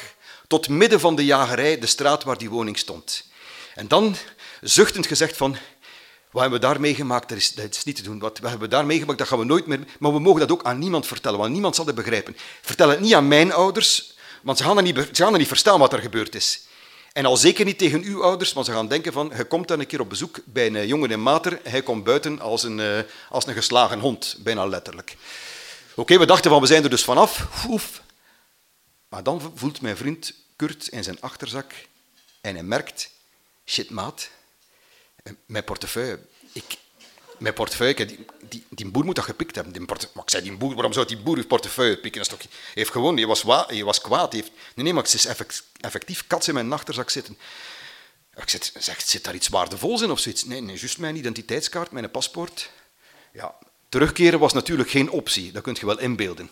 tot 0.48 0.70
midden 0.70 1.00
van 1.00 1.16
de 1.16 1.26
jagerij, 1.26 1.80
de 1.80 1.88
straat 1.88 2.24
waar 2.24 2.38
die 2.38 2.50
woning 2.50 2.78
stond. 2.78 3.24
En 3.76 3.88
dan 3.88 4.16
zuchtend 4.62 5.08
gezegd 5.08 5.38
van, 5.38 5.58
Wat 6.32 6.42
hebben 6.42 6.60
we 6.60 6.66
daar 6.66 6.80
meegemaakt? 6.80 7.30
Dat 7.30 7.38
is, 7.38 7.54
dat 7.54 7.76
is 7.76 7.84
niet 7.84 7.96
te 7.96 8.02
doen. 8.02 8.20
Wat 8.20 8.38
hebben 8.38 8.60
we 8.60 8.68
daar 8.68 8.86
meegemaakt? 8.86 9.18
Dat 9.18 9.28
gaan 9.28 9.40
we 9.40 9.46
nooit 9.46 9.66
meer... 9.66 9.80
Maar 10.00 10.14
we 10.14 10.20
mogen 10.20 10.40
dat 10.40 10.52
ook 10.52 10.64
aan 10.64 10.80
niemand 10.80 11.08
vertellen, 11.08 11.40
want 11.40 11.52
niemand 11.52 11.76
zal 11.76 11.86
het 11.86 11.96
begrijpen. 11.96 12.38
Vertel 12.62 12.90
het 12.90 13.00
niet 13.00 13.14
aan 13.14 13.28
mijn 13.28 13.54
ouders, 13.54 14.14
want 14.42 14.58
ze 14.58 14.64
gaan 14.64 14.78
er 14.78 14.84
niet, 14.84 14.96
ze 15.12 15.24
gaan 15.24 15.38
niet 15.38 15.48
verstaan 15.48 15.80
wat 15.80 15.94
er 15.94 16.00
gebeurd 16.00 16.36
is. 16.36 16.62
En 17.14 17.26
al 17.26 17.38
zeker 17.38 17.66
niet 17.66 17.78
tegen 17.78 18.04
uw 18.04 18.24
ouders, 18.24 18.54
want 18.54 18.66
ze 18.66 18.72
gaan 18.72 18.88
denken 18.88 19.14
van, 19.14 19.32
je 19.38 19.46
komt 19.46 19.68
dan 19.68 19.80
een 19.80 19.88
keer 19.88 20.00
op 20.00 20.10
bezoek 20.10 20.40
bij 20.46 20.68
een 20.68 20.88
jongen 20.88 21.12
in 21.12 21.22
Mater, 21.22 21.60
hij 21.64 21.82
komt 21.82 22.04
buiten 22.04 22.40
als 22.40 22.64
een, 22.64 22.80
eh, 22.80 23.00
als 23.30 23.48
een 23.48 23.54
geslagen 23.54 24.00
hond, 24.00 24.38
bijna 24.40 24.66
letterlijk. 24.66 25.16
Oké, 25.96 26.18
we 26.18 26.26
dachten 26.26 26.52
van, 26.52 26.62
we 26.62 26.68
zijn 26.68 26.84
er 26.84 26.90
dus 26.90 27.04
vanaf. 27.04 27.66
Oef. 27.68 28.02
Maar 29.10 29.24
dan 29.24 29.52
voelt 29.56 29.82
mijn 29.82 29.98
vriend 29.98 30.34
Kurt 30.56 30.88
in 30.88 31.04
zijn 31.04 31.22
achterzak 31.22 31.74
en 32.42 32.54
hij 32.54 32.64
merkt, 32.64 33.10
shit 33.66 33.90
maat, 33.90 34.30
eh, 35.24 35.34
mijn 35.46 35.64
portefeuille, 35.64 36.20
ik, 36.52 36.78
mijn 37.38 37.54
portefeuille, 37.54 38.06
die, 38.06 38.26
die, 38.42 38.66
die 38.70 38.86
boer 38.92 39.06
moet 39.06 39.16
dat 39.16 39.26
gepikt 39.26 39.56
hebben. 39.56 39.74
Die 39.74 39.82
maar 39.82 40.24
ik 40.24 40.30
zei, 40.30 40.44
die 40.44 40.58
boer, 40.58 40.74
waarom 40.74 40.94
zou 40.94 41.08
die 41.08 41.18
boer 41.18 41.38
uw 41.38 41.48
portefeuille 41.48 41.98
pikken? 41.98 42.22
Hij 42.28 42.40
heeft 42.74 42.92
gewoon, 42.92 43.18
je 43.18 43.28
was, 43.28 43.42
was 43.84 44.02
kwaad. 44.02 44.34
Heeft, 44.34 44.52
nee, 44.76 44.84
nee, 44.84 44.94
maar 44.94 45.04
het 45.04 45.14
is 45.14 45.26
effect- 45.26 45.64
effectief 45.80 46.28
kats 46.28 46.48
in 46.48 46.54
mijn 46.54 46.74
achterzak 46.74 47.10
zitten. 47.10 47.38
Ik 48.36 48.50
zeg, 48.78 49.02
zit 49.02 49.24
daar 49.24 49.36
iets 49.36 49.48
waardevols 49.48 50.02
in 50.02 50.12
of 50.12 50.20
zoiets? 50.20 50.44
Nee, 50.44 50.62
nee, 50.62 50.78
juist 50.78 50.98
mijn 50.98 51.16
identiteitskaart, 51.16 51.92
mijn 51.92 52.12
paspoort. 52.12 52.70
Ja, 53.34 53.56
terugkeren 53.90 54.40
was 54.40 54.54
natuurlijk 54.54 54.90
geen 54.90 55.10
optie, 55.10 55.52
dat 55.52 55.64
kun 55.64 55.76
je 55.80 55.86
wel 55.86 56.00
inbeelden. 56.00 56.50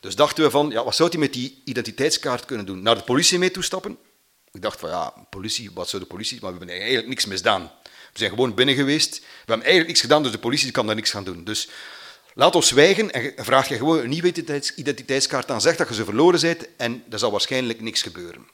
Dus 0.00 0.16
dachten 0.16 0.44
we 0.44 0.50
van, 0.50 0.70
ja, 0.70 0.84
wat 0.84 0.94
zou 0.94 1.08
hij 1.08 1.18
met 1.18 1.32
die 1.32 1.62
identiteitskaart 1.64 2.44
kunnen 2.44 2.66
doen? 2.66 2.82
Naar 2.82 2.94
de 2.94 3.02
politie 3.02 3.38
mee 3.38 3.50
toestappen? 3.50 3.98
Ik 4.52 4.62
dacht 4.62 4.80
van, 4.80 4.90
ja, 4.90 5.12
politie, 5.30 5.70
wat 5.74 5.88
zou 5.88 6.02
de 6.02 6.08
politie... 6.08 6.38
Maar 6.40 6.52
we 6.52 6.58
hebben 6.58 6.76
eigenlijk 6.76 7.08
niks 7.08 7.26
misdaan. 7.26 7.72
We 8.12 8.18
zijn 8.18 8.30
gewoon 8.30 8.54
binnen 8.54 8.74
geweest. 8.74 9.18
We 9.18 9.24
hebben 9.36 9.56
eigenlijk 9.56 9.86
niks 9.86 10.00
gedaan, 10.00 10.22
dus 10.22 10.32
de 10.32 10.38
politie 10.38 10.70
kan 10.70 10.86
daar 10.86 10.94
niks 10.94 11.10
gaan 11.10 11.24
doen. 11.24 11.44
Dus 11.44 11.68
laat 12.34 12.54
ons 12.54 12.68
zwijgen 12.68 13.10
en 13.10 13.44
vraag 13.44 13.68
je 13.68 13.76
gewoon 13.76 13.98
een 13.98 14.08
nieuwe 14.08 14.28
identiteits- 14.28 14.74
identiteitskaart 14.74 15.50
aan. 15.50 15.60
Zeg 15.60 15.76
dat 15.76 15.88
je 15.88 15.94
ze 15.94 16.04
verloren 16.04 16.40
bent 16.40 16.68
en 16.76 17.04
er 17.10 17.18
zal 17.18 17.30
waarschijnlijk 17.30 17.80
niks 17.80 18.02
gebeuren. 18.02 18.46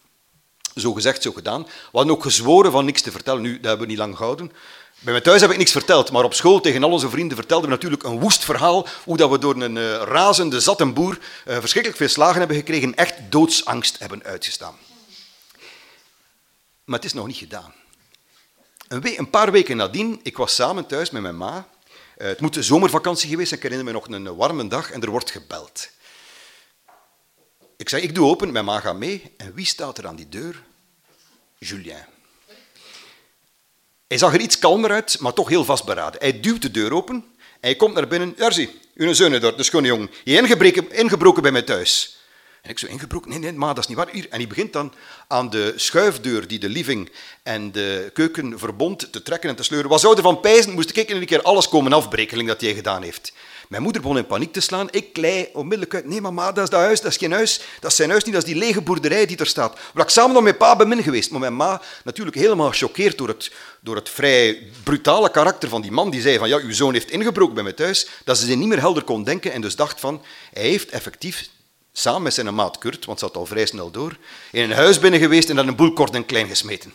Zo 0.75 0.93
gezegd, 0.93 1.23
zo 1.23 1.33
gedaan. 1.33 1.63
We 1.63 1.71
hadden 1.93 2.13
ook 2.15 2.23
gezworen 2.23 2.73
van 2.73 2.85
niks 2.85 3.03
te 3.03 3.11
vertellen. 3.11 3.43
Nu, 3.43 3.55
dat 3.55 3.65
hebben 3.65 3.87
we 3.87 3.87
niet 3.87 3.99
lang 3.99 4.17
gehouden. 4.17 4.53
Bij 4.99 5.13
mij 5.13 5.23
thuis 5.23 5.41
heb 5.41 5.51
ik 5.51 5.57
niks 5.57 5.73
verteld, 5.73 6.11
maar 6.11 6.25
op 6.25 6.35
school 6.35 6.61
tegen 6.61 6.83
al 6.83 6.91
onze 6.91 7.11
vrienden 7.11 7.37
vertelden 7.37 7.69
we 7.69 7.75
natuurlijk 7.75 8.03
een 8.03 8.21
woest 8.21 8.45
verhaal 8.45 8.87
hoe 9.05 9.17
dat 9.17 9.31
we 9.31 9.39
door 9.39 9.63
een 9.63 9.77
eh, 9.77 10.03
razende, 10.03 10.61
zatte 10.61 10.87
boer 10.87 11.19
eh, 11.45 11.59
verschrikkelijk 11.59 11.97
veel 11.97 12.09
slagen 12.09 12.39
hebben 12.39 12.57
gekregen, 12.57 12.95
echt 12.95 13.15
doodsangst 13.29 13.99
hebben 13.99 14.25
uitgestaan. 14.25 14.77
Maar 16.85 16.97
het 16.97 17.05
is 17.05 17.13
nog 17.13 17.27
niet 17.27 17.37
gedaan. 17.37 17.75
Een, 18.89 19.19
een 19.19 19.31
paar 19.31 19.53
weken 19.53 19.77
nadien, 19.77 20.21
ik 20.23 20.37
was 20.37 20.55
samen 20.55 20.87
thuis 20.87 21.11
met 21.11 21.23
mijn 21.23 21.37
ma. 21.37 21.69
Eh, 22.17 22.27
het 22.27 22.41
moet 22.41 22.55
de 22.55 22.63
zomervakantie 22.63 23.29
geweest 23.29 23.49
zijn, 23.49 23.61
ik 23.61 23.67
herinner 23.69 23.93
me 23.93 23.99
nog 23.99 24.09
een 24.09 24.37
warme 24.37 24.67
dag 24.67 24.91
en 24.91 25.03
er 25.03 25.11
wordt 25.11 25.31
gebeld. 25.31 25.89
Ik 27.77 27.89
zeg, 27.89 28.01
ik 28.01 28.15
doe 28.15 28.29
open, 28.29 28.53
mijn 28.53 28.65
ma 28.65 28.81
gaat 28.81 28.97
mee. 28.97 29.35
En 29.37 29.55
wie 29.55 29.67
staat 29.67 29.99
er 29.99 30.07
aan 30.07 30.17
die 30.17 30.29
deur? 30.29 30.63
Julien. 31.59 32.14
Hij 34.15 34.23
zag 34.23 34.35
er 34.35 34.41
iets 34.41 34.59
kalmer 34.59 34.91
uit, 34.91 35.17
maar 35.21 35.33
toch 35.33 35.49
heel 35.49 35.65
vastberaden. 35.65 36.21
Hij 36.21 36.41
duwt 36.41 36.63
de 36.63 36.71
deur 36.71 36.93
open 36.93 37.15
en 37.15 37.25
hij 37.61 37.75
komt 37.75 37.95
naar 37.95 38.09
binnen. 38.09 38.35
Daar 38.37 38.53
zie, 38.53 38.71
uw 38.95 39.13
zoon 39.13 39.31
de 39.31 39.55
schone 39.57 39.87
jongen. 39.87 40.11
Je 40.25 40.37
ingebroken, 40.37 40.93
ingebroken 40.93 41.43
bij 41.43 41.53
mij 41.53 41.63
thuis. 41.63 42.19
En 42.63 42.71
ik 42.71 42.79
zo, 42.79 42.87
ingebroken? 42.87 43.31
Nee, 43.31 43.39
nee, 43.39 43.53
ma, 43.53 43.67
dat 43.67 43.79
is 43.79 43.87
niet 43.87 43.97
waar. 43.97 44.09
Hier. 44.13 44.27
En 44.31 44.39
hij 44.39 44.47
begint 44.47 44.73
dan 44.73 44.95
aan 45.29 45.51
de 45.51 45.73
schuifdeur 45.77 46.49
die 46.49 46.59
de 46.59 46.69
living 46.69 47.11
en 47.43 47.73
de 47.73 48.11
keuken 48.13 48.59
verbond 48.59 49.13
te 49.13 49.23
trekken 49.23 49.49
en 49.49 49.57
te 49.57 49.63
sleuren. 49.63 49.91
Wat 49.91 50.01
zou 50.01 50.17
er 50.17 50.23
van 50.23 50.41
pijzen? 50.41 50.73
Moest 50.73 50.97
ik 50.97 51.11
in 51.11 51.17
een 51.17 51.27
keer 51.27 51.43
alles 51.43 51.69
komen 51.69 51.93
afbreken 51.93 52.47
dat 52.47 52.61
hij 52.61 52.75
gedaan 52.75 53.03
heeft. 53.03 53.33
Mijn 53.69 53.83
moeder 53.83 54.03
begon 54.03 54.17
in 54.17 54.27
paniek 54.27 54.53
te 54.53 54.61
slaan. 54.61 54.89
Ik 54.91 55.13
klei 55.13 55.49
onmiddellijk 55.53 55.95
uit. 55.95 56.07
Nee, 56.07 56.21
mama, 56.21 56.53
dat 56.53 56.65
is 56.65 56.71
dat 56.71 56.81
huis, 56.81 57.01
dat 57.01 57.11
is 57.11 57.17
geen 57.17 57.33
huis. 57.33 57.61
Dat 57.81 57.91
is 57.91 57.97
zijn 57.97 58.11
huis 58.11 58.25
niet, 58.25 58.35
dat 58.35 58.43
is 58.43 58.53
die 58.53 58.59
lege 58.59 58.81
boerderij 58.81 59.27
die 59.27 59.37
er 59.37 59.47
staat. 59.47 59.79
Waar 59.95 60.05
ik 60.05 60.11
samen 60.11 60.35
nog 60.35 60.43
met 60.43 60.59
pa 60.59 60.77
ben 60.77 61.03
geweest. 61.03 61.31
Maar 61.31 61.41
mijn 61.41 61.57
ma, 61.57 61.83
natuurlijk 62.05 62.37
helemaal 62.37 62.69
gechoqueerd 62.69 63.19
door 63.19 63.29
het, 63.29 63.53
door 63.81 63.97
het 63.97 64.09
vrij 64.09 64.63
brutale 64.83 65.31
karakter 65.31 65.69
van 65.69 65.83
die 65.83 65.91
man, 65.91 66.11
die 66.11 66.21
zei 66.21 66.39
van, 66.39 66.49
ja, 66.49 66.57
uw 66.57 66.73
zoon 66.73 66.93
heeft 66.93 67.11
ingebroken 67.11 67.55
bij 67.55 67.63
mij 67.63 67.73
thuis, 67.73 68.09
dat 68.25 68.39
ze 68.39 68.47
zich 68.47 68.57
niet 68.57 68.69
meer 68.69 68.81
helder 68.81 69.03
kon 69.03 69.25
denken 69.25 69.53
en 69.53 69.61
dus 69.61 69.77
dacht 69.77 70.01
van, 70.01 70.23
hij 70.53 70.63
heeft 70.63 70.91
effectief 70.91 71.49
samen 71.93 72.23
met 72.23 72.35
zijn 72.35 72.55
maat 72.55 72.79
Kurt, 72.79 73.05
want 73.05 73.19
ze 73.19 73.25
had 73.25 73.37
al 73.37 73.47
vrij 73.47 73.67
snel 73.67 73.91
door, 73.91 74.17
in 74.53 74.63
een 74.63 74.73
huis 74.73 74.99
binnen 74.99 75.21
geweest 75.21 75.51
en 75.51 75.57
dan 75.57 75.69
een 75.69 75.77
boel 75.77 75.93
kort 75.93 76.15
en 76.15 76.27
klein 76.27 76.49
gesmeten. 76.49 76.93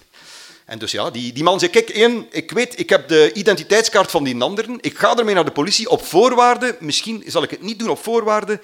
En 0.69 0.79
dus 0.79 0.91
ja, 0.91 1.09
die, 1.09 1.33
die 1.33 1.43
man 1.43 1.59
zei, 1.59 1.71
kijk, 1.71 1.89
één, 1.89 2.27
ik 2.31 2.51
weet, 2.51 2.79
ik 2.79 2.89
heb 2.89 3.07
de 3.07 3.33
identiteitskaart 3.33 4.11
van 4.11 4.23
die 4.23 4.41
anderen, 4.41 4.77
ik 4.81 4.97
ga 4.97 5.15
ermee 5.15 5.35
naar 5.35 5.45
de 5.45 5.51
politie 5.51 5.89
op 5.89 6.05
voorwaarde, 6.05 6.77
misschien 6.79 7.23
zal 7.25 7.43
ik 7.43 7.49
het 7.49 7.61
niet 7.61 7.79
doen 7.79 7.89
op 7.89 8.03
voorwaarde, 8.03 8.61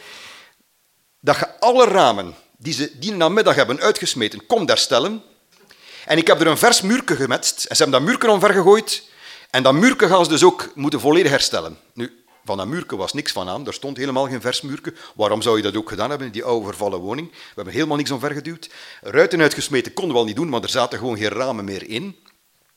dat 1.19 1.37
je 1.37 1.59
alle 1.59 1.85
ramen 1.85 2.35
die 2.57 2.73
ze 2.73 2.99
die 2.99 3.11
namiddag 3.11 3.55
hebben 3.55 3.79
uitgesmeten, 3.79 4.45
kom 4.45 4.65
daar 4.65 4.77
stellen. 4.77 5.23
En 6.05 6.17
ik 6.17 6.27
heb 6.27 6.39
er 6.39 6.47
een 6.47 6.57
vers 6.57 6.81
muurke 6.81 7.15
gemetst, 7.15 7.65
en 7.65 7.75
ze 7.75 7.83
hebben 7.83 8.01
dat 8.01 8.09
muurke 8.09 8.31
omver 8.31 8.53
gegooid, 8.53 9.03
en 9.49 9.63
dat 9.63 9.73
muurke 9.73 10.07
gaan 10.07 10.23
ze 10.23 10.29
dus 10.29 10.43
ook 10.43 10.71
moeten 10.75 10.99
volledig 10.99 11.31
herstellen. 11.31 11.77
Nu, 11.93 12.24
van 12.45 12.57
dat 12.57 12.67
muurke 12.67 12.95
was 12.95 13.13
niks 13.13 13.31
van 13.31 13.49
aan, 13.49 13.67
er 13.67 13.73
stond 13.73 13.97
helemaal 13.97 14.27
geen 14.27 14.41
vers 14.41 14.61
muurke. 14.61 14.93
Waarom 15.15 15.41
zou 15.41 15.57
je 15.57 15.63
dat 15.63 15.75
ook 15.75 15.89
gedaan 15.89 16.09
hebben 16.09 16.27
in 16.27 16.33
die 16.33 16.43
oude 16.43 16.65
vervallen 16.65 16.99
woning? 16.99 17.31
We 17.31 17.37
hebben 17.55 17.73
helemaal 17.73 17.97
niks 17.97 18.11
omvergeduwd. 18.11 18.69
Ruiten 19.01 19.41
uitgesmeten 19.41 19.93
konden 19.93 20.11
we 20.11 20.17
wel 20.17 20.27
niet 20.27 20.35
doen, 20.35 20.49
maar 20.49 20.61
er 20.61 20.69
zaten 20.69 20.99
gewoon 20.99 21.17
geen 21.17 21.29
ramen 21.29 21.65
meer 21.65 21.89
in. 21.89 22.15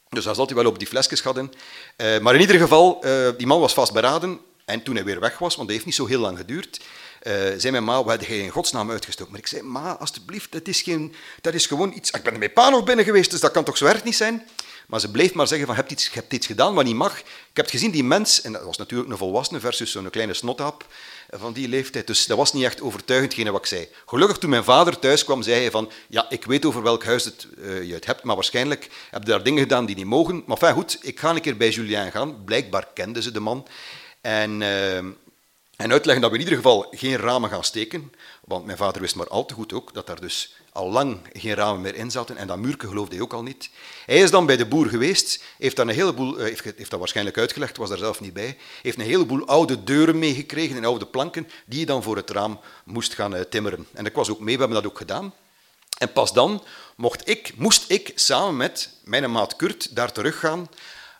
Dus 0.08 0.24
daar 0.24 0.34
zat 0.34 0.46
hij 0.46 0.56
wel 0.56 0.66
op 0.66 0.78
die 0.78 0.88
flesjes 0.88 1.22
hadden. 1.22 1.52
Uh, 1.96 2.18
maar 2.18 2.34
in 2.34 2.40
ieder 2.40 2.58
geval, 2.58 3.06
uh, 3.06 3.28
die 3.36 3.46
man 3.46 3.60
was 3.60 3.74
vastberaden. 3.74 4.40
En 4.64 4.82
toen 4.82 4.94
hij 4.94 5.04
weer 5.04 5.20
weg 5.20 5.38
was, 5.38 5.56
want 5.56 5.68
dat 5.68 5.76
heeft 5.76 5.84
niet 5.84 5.94
zo 5.94 6.06
heel 6.06 6.20
lang 6.20 6.38
geduurd, 6.38 6.80
uh, 7.22 7.32
zei 7.32 7.70
mijn 7.70 7.84
ma, 7.84 8.04
heb 8.04 8.22
je 8.22 8.42
in 8.42 8.48
godsnaam 8.48 8.90
uitgestoken? 8.90 9.32
Maar 9.32 9.40
ik 9.40 9.46
zei, 9.46 9.62
ma, 9.62 9.96
alstublieft, 9.96 10.52
dat 10.52 10.68
is, 10.68 10.82
geen, 10.82 11.14
dat 11.40 11.54
is 11.54 11.66
gewoon 11.66 11.92
iets... 11.92 12.10
Ik 12.10 12.22
ben 12.22 12.38
met 12.38 12.54
pa 12.54 12.68
nog 12.68 12.84
binnen 12.84 13.04
geweest, 13.04 13.30
dus 13.30 13.40
dat 13.40 13.50
kan 13.50 13.64
toch 13.64 13.76
zo 13.76 13.86
erg 13.86 14.04
niet 14.04 14.16
zijn? 14.16 14.48
Maar 14.88 15.00
ze 15.00 15.10
bleef 15.10 15.34
maar 15.34 15.46
zeggen 15.46 15.66
van, 15.66 15.74
je 15.74 15.80
hebt 15.80 15.92
iets, 15.92 16.04
je 16.04 16.10
hebt 16.14 16.32
iets 16.32 16.46
gedaan 16.46 16.74
wat 16.74 16.84
niet 16.84 16.94
mag. 16.94 17.18
Ik 17.20 17.56
heb 17.56 17.68
gezien, 17.68 17.90
die 17.90 18.04
mens, 18.04 18.40
en 18.40 18.52
dat 18.52 18.62
was 18.62 18.76
natuurlijk 18.76 19.10
een 19.10 19.16
volwassene 19.16 19.60
versus 19.60 19.90
zo'n 19.90 20.10
kleine 20.10 20.34
snothap 20.34 20.86
van 21.30 21.52
die 21.52 21.68
leeftijd, 21.68 22.06
dus 22.06 22.26
dat 22.26 22.36
was 22.36 22.52
niet 22.52 22.64
echt 22.64 22.80
overtuigend, 22.80 23.48
wat 23.48 23.60
ik 23.60 23.66
zei. 23.66 23.88
Gelukkig 24.06 24.38
toen 24.38 24.50
mijn 24.50 24.64
vader 24.64 24.98
thuis 24.98 25.24
kwam, 25.24 25.42
zei 25.42 25.60
hij 25.60 25.70
van, 25.70 25.90
ja, 26.08 26.30
ik 26.30 26.44
weet 26.44 26.64
over 26.64 26.82
welk 26.82 27.04
huis 27.04 27.24
het, 27.24 27.46
uh, 27.58 27.82
je 27.82 27.94
het 27.94 28.06
hebt, 28.06 28.22
maar 28.22 28.34
waarschijnlijk 28.34 28.88
heb 29.10 29.22
je 29.22 29.30
daar 29.30 29.42
dingen 29.42 29.62
gedaan 29.62 29.86
die 29.86 29.96
niet 29.96 30.06
mogen. 30.06 30.42
Maar 30.46 30.56
fijn, 30.56 30.74
goed, 30.74 30.98
ik 31.00 31.20
ga 31.20 31.30
een 31.30 31.40
keer 31.40 31.56
bij 31.56 31.70
Julien 31.70 32.10
gaan. 32.10 32.44
Blijkbaar 32.44 32.88
kenden 32.94 33.22
ze 33.22 33.30
de 33.30 33.40
man. 33.40 33.66
En... 34.20 34.60
Uh, 34.60 34.98
en 35.78 35.92
uitleggen 35.92 36.22
dat 36.22 36.30
we 36.30 36.36
in 36.36 36.42
ieder 36.42 36.58
geval 36.58 36.86
geen 36.90 37.16
ramen 37.16 37.50
gaan 37.50 37.64
steken, 37.64 38.12
want 38.44 38.64
mijn 38.64 38.76
vader 38.76 39.00
wist 39.00 39.14
maar 39.14 39.28
al 39.28 39.44
te 39.44 39.54
goed 39.54 39.72
ook 39.72 39.94
dat 39.94 40.06
daar 40.06 40.20
dus 40.20 40.54
al 40.72 40.90
lang 40.90 41.20
geen 41.32 41.54
ramen 41.54 41.80
meer 41.80 41.94
in 41.94 42.10
zaten 42.10 42.36
en 42.36 42.46
dat 42.46 42.58
muurke 42.58 42.88
geloofde 42.88 43.14
hij 43.14 43.24
ook 43.24 43.32
al 43.32 43.42
niet. 43.42 43.70
Hij 44.06 44.18
is 44.18 44.30
dan 44.30 44.46
bij 44.46 44.56
de 44.56 44.66
boer 44.66 44.86
geweest, 44.86 45.42
heeft 45.58 45.76
daar 45.76 45.88
een 45.88 45.94
heleboel, 45.94 46.36
heeft, 46.36 46.64
heeft 46.64 46.90
dat 46.90 46.98
waarschijnlijk 46.98 47.38
uitgelegd, 47.38 47.76
was 47.76 47.88
daar 47.88 47.98
zelf 47.98 48.20
niet 48.20 48.32
bij, 48.32 48.56
heeft 48.82 48.98
een 48.98 49.04
heleboel 49.04 49.46
oude 49.46 49.84
deuren 49.84 50.18
meegekregen 50.18 50.76
en 50.76 50.84
oude 50.84 51.06
planken 51.06 51.48
die 51.66 51.80
je 51.80 51.86
dan 51.86 52.02
voor 52.02 52.16
het 52.16 52.30
raam 52.30 52.60
moest 52.84 53.14
gaan 53.14 53.34
uh, 53.34 53.40
timmeren. 53.40 53.86
En 53.92 54.06
ik 54.06 54.14
was 54.14 54.30
ook 54.30 54.40
mee, 54.40 54.54
we 54.54 54.60
hebben 54.60 54.82
dat 54.82 54.90
ook 54.90 54.98
gedaan. 54.98 55.34
En 55.98 56.12
pas 56.12 56.32
dan 56.32 56.64
mocht 56.96 57.28
ik, 57.28 57.52
moest 57.56 57.90
ik 57.90 58.12
samen 58.14 58.56
met 58.56 58.90
mijn 59.04 59.30
maat 59.30 59.56
Kurt 59.56 59.96
daar 59.96 60.12
teruggaan 60.12 60.68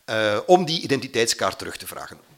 uh, 0.05 0.39
om 0.45 0.65
die 0.65 0.81
identiteitskaart 0.81 1.57
terug 1.57 1.77
te 1.77 1.87
vragen. 1.87 2.28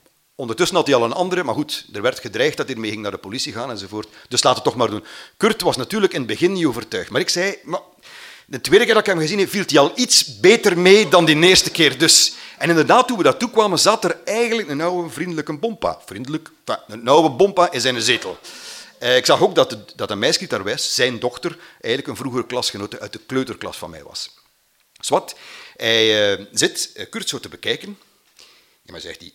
Ondertussen 0.42 0.78
had 0.78 0.88
hij 0.88 0.96
al 0.96 1.04
een 1.04 1.14
andere, 1.14 1.44
maar 1.44 1.56
goed, 1.56 1.86
er 1.94 2.02
werd 2.02 2.20
gedreigd 2.20 2.58
dat 2.58 2.66
hij 2.66 2.76
ermee 2.76 2.90
ging 2.92 3.02
naar 3.02 3.12
de 3.12 3.18
politie 3.18 3.54
gaan 3.54 3.70
enzovoort. 3.70 4.08
Dus 4.28 4.44
laat 4.44 4.56
het 4.56 4.64
toch 4.64 4.76
maar 4.76 4.90
doen. 4.90 5.04
Kurt 5.38 5.62
was 5.62 5.78
natuurlijk 5.78 6.14
in 6.14 6.20
het 6.20 6.28
begin 6.28 6.54
niet 6.54 6.66
overtuigd. 6.66 7.10
Maar 7.10 7.22
ik 7.22 7.30
zei, 7.30 7.58
maar 7.64 7.80
de 8.46 8.62
tweede 8.62 8.86
keer 8.86 8.94
dat 8.94 9.08
ik 9.08 9.14
hem 9.14 9.22
gezien 9.22 9.40
heb, 9.40 9.50
viel 9.50 9.64
hij 9.68 9.80
al 9.80 9.92
iets 9.96 10.40
beter 10.40 10.78
mee 10.78 11.10
dan 11.10 11.26
die 11.26 11.44
eerste 11.44 11.72
keer. 11.72 11.98
Dus, 11.98 12.34
en 12.58 12.70
inderdaad, 12.70 13.08
toen 13.08 13.18
we 13.18 13.24
daartoe 13.24 13.50
kwamen, 13.50 13.80
zat 13.80 14.04
er 14.04 14.20
eigenlijk 14.26 14.70
een 14.70 14.82
oude 14.82 15.10
vriendelijke 15.10 15.58
bompa. 15.58 16.00
Vriendelijk, 16.06 16.52
een 16.88 17.08
oude 17.08 17.30
bompa 17.30 17.72
in 17.72 17.82
zijn 17.82 18.02
zetel. 18.02 18.38
Eh, 19.00 19.16
ik 19.16 19.26
zag 19.26 19.42
ook 19.42 19.56
dat, 19.56 19.70
de, 19.70 19.80
dat 19.96 20.12
een 20.12 20.20
meisje 20.20 20.48
daar 20.48 20.64
was, 20.64 20.96
zijn 20.96 21.20
dochter, 21.20 21.58
eigenlijk 21.72 22.08
een 22.08 22.16
vroegere 22.16 22.46
klasgenote 22.46 23.00
uit 23.00 23.14
de 23.14 23.20
kleuterklas 23.26 23.78
van 23.78 23.90
mij 23.90 24.04
was. 24.04 24.30
Zwat, 25.00 25.36
hij 25.76 26.40
uh, 26.40 26.46
zit 26.52 26.92
uh, 26.94 27.06
Kurt 27.10 27.30
zo 27.30 27.40
te 27.40 27.50
bekijken. 27.50 27.98
En 28.86 28.92
maar 28.92 29.02
zegt 29.02 29.20
hij, 29.20 29.32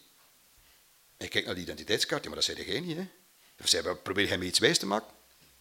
ik 1.18 1.30
kijk 1.30 1.44
naar 1.44 1.54
die 1.54 1.64
identiteitskaart, 1.64 2.24
maar 2.24 2.34
dat 2.34 2.44
zei 2.44 2.64
jij 2.66 2.80
niet. 2.80 2.96
Hè? 2.96 3.06
Zei, 3.64 3.94
probeer 4.02 4.26
jij 4.26 4.38
me 4.38 4.44
iets 4.44 4.58
wijs 4.58 4.78
te 4.78 4.86
maken? 4.86 5.08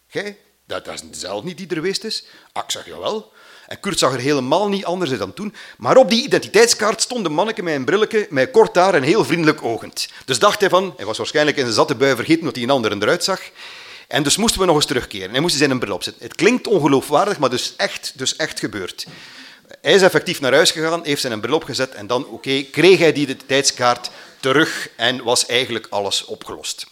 Jij? 0.06 0.38
Dat, 0.66 0.84
dat 0.84 1.02
is 1.10 1.20
zelf 1.20 1.44
niet 1.44 1.56
die 1.56 1.68
er 1.68 1.74
geweest 1.74 2.04
is. 2.04 2.24
Ah, 2.52 2.64
ik 2.64 2.70
zag 2.70 2.86
jawel. 2.86 3.32
En 3.66 3.80
Kurt 3.80 3.98
zag 3.98 4.12
er 4.12 4.18
helemaal 4.18 4.68
niet 4.68 4.84
anders 4.84 5.10
uit 5.10 5.18
dan 5.18 5.34
toen. 5.34 5.54
Maar 5.78 5.96
op 5.96 6.10
die 6.10 6.24
identiteitskaart 6.24 7.02
stond 7.02 7.26
een 7.26 7.32
manneke 7.32 7.62
met 7.62 7.74
een 7.74 7.84
brilletje, 7.84 8.26
met 8.30 8.50
kort 8.50 8.74
haar 8.74 8.94
en 8.94 9.02
heel 9.02 9.24
vriendelijk 9.24 9.62
ogend. 9.62 10.08
Dus 10.24 10.38
dacht 10.38 10.60
hij 10.60 10.68
van, 10.68 10.94
hij 10.96 11.06
was 11.06 11.18
waarschijnlijk 11.18 11.56
in 11.56 11.62
zijn 11.62 11.74
zatte 11.74 11.94
bui 11.94 12.16
vergeten 12.16 12.44
dat 12.44 12.54
hij 12.54 12.64
een 12.64 12.70
ander 12.70 12.92
eruit 12.92 13.24
zag. 13.24 13.40
En 14.08 14.22
dus 14.22 14.36
moesten 14.36 14.60
we 14.60 14.66
nog 14.66 14.76
eens 14.76 14.86
terugkeren. 14.86 15.30
Hij 15.30 15.40
moest 15.40 15.56
zijn 15.56 15.78
bril 15.78 15.94
opzetten. 15.94 16.22
Het 16.22 16.34
klinkt 16.34 16.66
ongeloofwaardig, 16.66 17.38
maar 17.38 17.50
dus 17.50 17.74
echt, 17.76 18.12
dus 18.14 18.36
echt 18.36 18.58
gebeurd. 18.58 19.06
Hij 19.80 19.94
is 19.94 20.02
effectief 20.02 20.40
naar 20.40 20.52
huis 20.52 20.70
gegaan, 20.70 21.04
heeft 21.04 21.20
zijn 21.20 21.40
bril 21.40 21.54
opgezet 21.54 21.94
en 21.94 22.06
dan, 22.06 22.26
oké, 22.26 22.62
kreeg 22.62 22.98
hij 22.98 23.12
die 23.12 23.36
tijdskaart 23.36 24.10
terug 24.40 24.88
en 24.96 25.24
was 25.24 25.46
eigenlijk 25.46 25.86
alles 25.90 26.24
opgelost. 26.24 26.86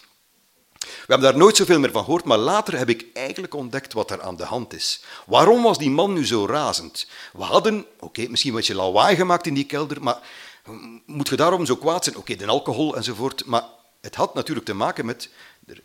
We 0.78 1.12
hebben 1.12 1.30
daar 1.30 1.38
nooit 1.38 1.56
zoveel 1.56 1.78
meer 1.78 1.90
van 1.90 2.04
gehoord, 2.04 2.24
maar 2.24 2.38
later 2.38 2.78
heb 2.78 2.88
ik 2.88 3.06
eigenlijk 3.12 3.54
ontdekt 3.54 3.92
wat 3.92 4.10
er 4.10 4.22
aan 4.22 4.36
de 4.36 4.44
hand 4.44 4.74
is. 4.74 5.02
Waarom 5.26 5.62
was 5.62 5.78
die 5.78 5.90
man 5.90 6.12
nu 6.12 6.26
zo 6.26 6.46
razend? 6.46 7.06
We 7.32 7.42
hadden, 7.42 7.86
oké, 8.00 8.26
misschien 8.28 8.50
een 8.50 8.56
beetje 8.56 8.74
lawaai 8.74 9.16
gemaakt 9.16 9.46
in 9.46 9.54
die 9.54 9.66
kelder, 9.66 10.02
maar 10.02 10.18
moet 11.06 11.28
je 11.28 11.36
daarom 11.36 11.66
zo 11.66 11.76
kwaad 11.76 12.04
zijn? 12.04 12.16
Oké, 12.16 12.36
de 12.36 12.46
alcohol 12.46 12.96
enzovoort, 12.96 13.44
maar 13.44 13.62
het 14.00 14.14
had 14.14 14.34
natuurlijk 14.34 14.66
te 14.66 14.74
maken 14.74 15.06
met, 15.06 15.28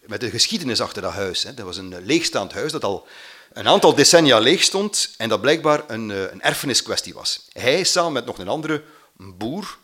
met 0.06 0.20
de 0.20 0.30
geschiedenis 0.30 0.82
achter 0.82 1.02
dat 1.02 1.14
huis. 1.14 1.44
Hè. 1.44 1.54
Dat 1.54 1.66
was 1.66 1.78
een 1.78 2.06
leegstaand 2.06 2.54
huis 2.54 2.72
dat 2.72 2.84
al 2.84 3.08
een 3.54 3.68
aantal 3.68 3.96
decennia 3.96 4.40
leeg 4.40 4.64
stond 4.64 5.14
en 5.18 5.30
dat 5.30 5.42
blijkbaar 5.42 5.84
een, 5.88 6.12
eh, 6.12 6.22
een 6.22 6.42
erfeniskwestie 6.42 7.14
was. 7.14 7.48
Hij 7.52 7.84
samen 7.84 8.14
met 8.14 8.26
nog 8.26 8.38
een 8.38 8.48
andere 8.48 8.84
boer 9.16 9.78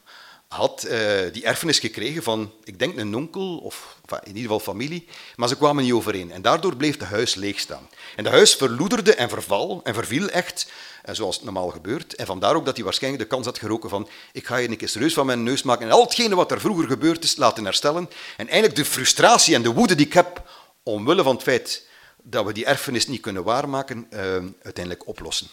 had 0.47 0.85
uh, 0.85 0.91
die 1.31 1.45
erfenis 1.45 1.79
gekregen 1.79 2.23
van, 2.23 2.51
ik 2.63 2.79
denk 2.79 2.97
een 2.97 3.15
onkel, 3.15 3.57
of 3.57 3.97
in 4.09 4.27
ieder 4.27 4.41
geval 4.41 4.59
familie, 4.59 5.07
maar 5.35 5.47
ze 5.47 5.57
kwamen 5.57 5.83
niet 5.83 5.93
overeen. 5.93 6.31
En 6.31 6.41
daardoor 6.41 6.75
bleef 6.75 6.99
het 6.99 7.07
huis 7.07 7.35
leeg 7.35 7.59
staan. 7.59 7.89
En 8.15 8.23
het 8.23 8.33
huis 8.33 8.55
verloederde 8.55 9.15
en 9.15 9.29
verval 9.29 9.81
en 9.83 9.93
verviel 9.93 10.29
echt, 10.29 10.71
uh, 11.05 11.15
zoals 11.15 11.35
het 11.35 11.43
normaal 11.43 11.69
gebeurt. 11.69 12.15
En 12.15 12.25
vandaar 12.25 12.55
ook 12.55 12.65
dat 12.65 12.75
hij 12.75 12.83
waarschijnlijk 12.83 13.23
de 13.23 13.29
kans 13.29 13.45
had 13.45 13.59
geroken 13.59 13.89
van, 13.89 14.07
ik 14.31 14.47
ga 14.47 14.57
je 14.57 14.69
een 14.69 14.77
keer 14.77 14.89
serieus 14.89 15.13
van 15.13 15.25
mijn 15.25 15.43
neus 15.43 15.63
maken 15.63 15.85
en 15.85 15.91
al 15.91 16.03
hetgene 16.03 16.35
wat 16.35 16.51
er 16.51 16.59
vroeger 16.59 16.87
gebeurd 16.87 17.23
is 17.23 17.35
laten 17.35 17.65
herstellen. 17.65 18.09
En 18.37 18.47
eigenlijk 18.47 18.75
de 18.75 18.85
frustratie 18.85 19.55
en 19.55 19.61
de 19.61 19.73
woede 19.73 19.95
die 19.95 20.05
ik 20.05 20.13
heb, 20.13 20.49
omwille 20.83 21.23
van 21.23 21.35
het 21.35 21.43
feit 21.43 21.83
dat 22.29 22.45
we 22.45 22.53
die 22.53 22.65
erfenis 22.65 23.07
niet 23.07 23.21
kunnen 23.21 23.43
waarmaken, 23.43 24.07
uh, 24.09 24.19
uiteindelijk 24.63 25.07
oplossen. 25.07 25.47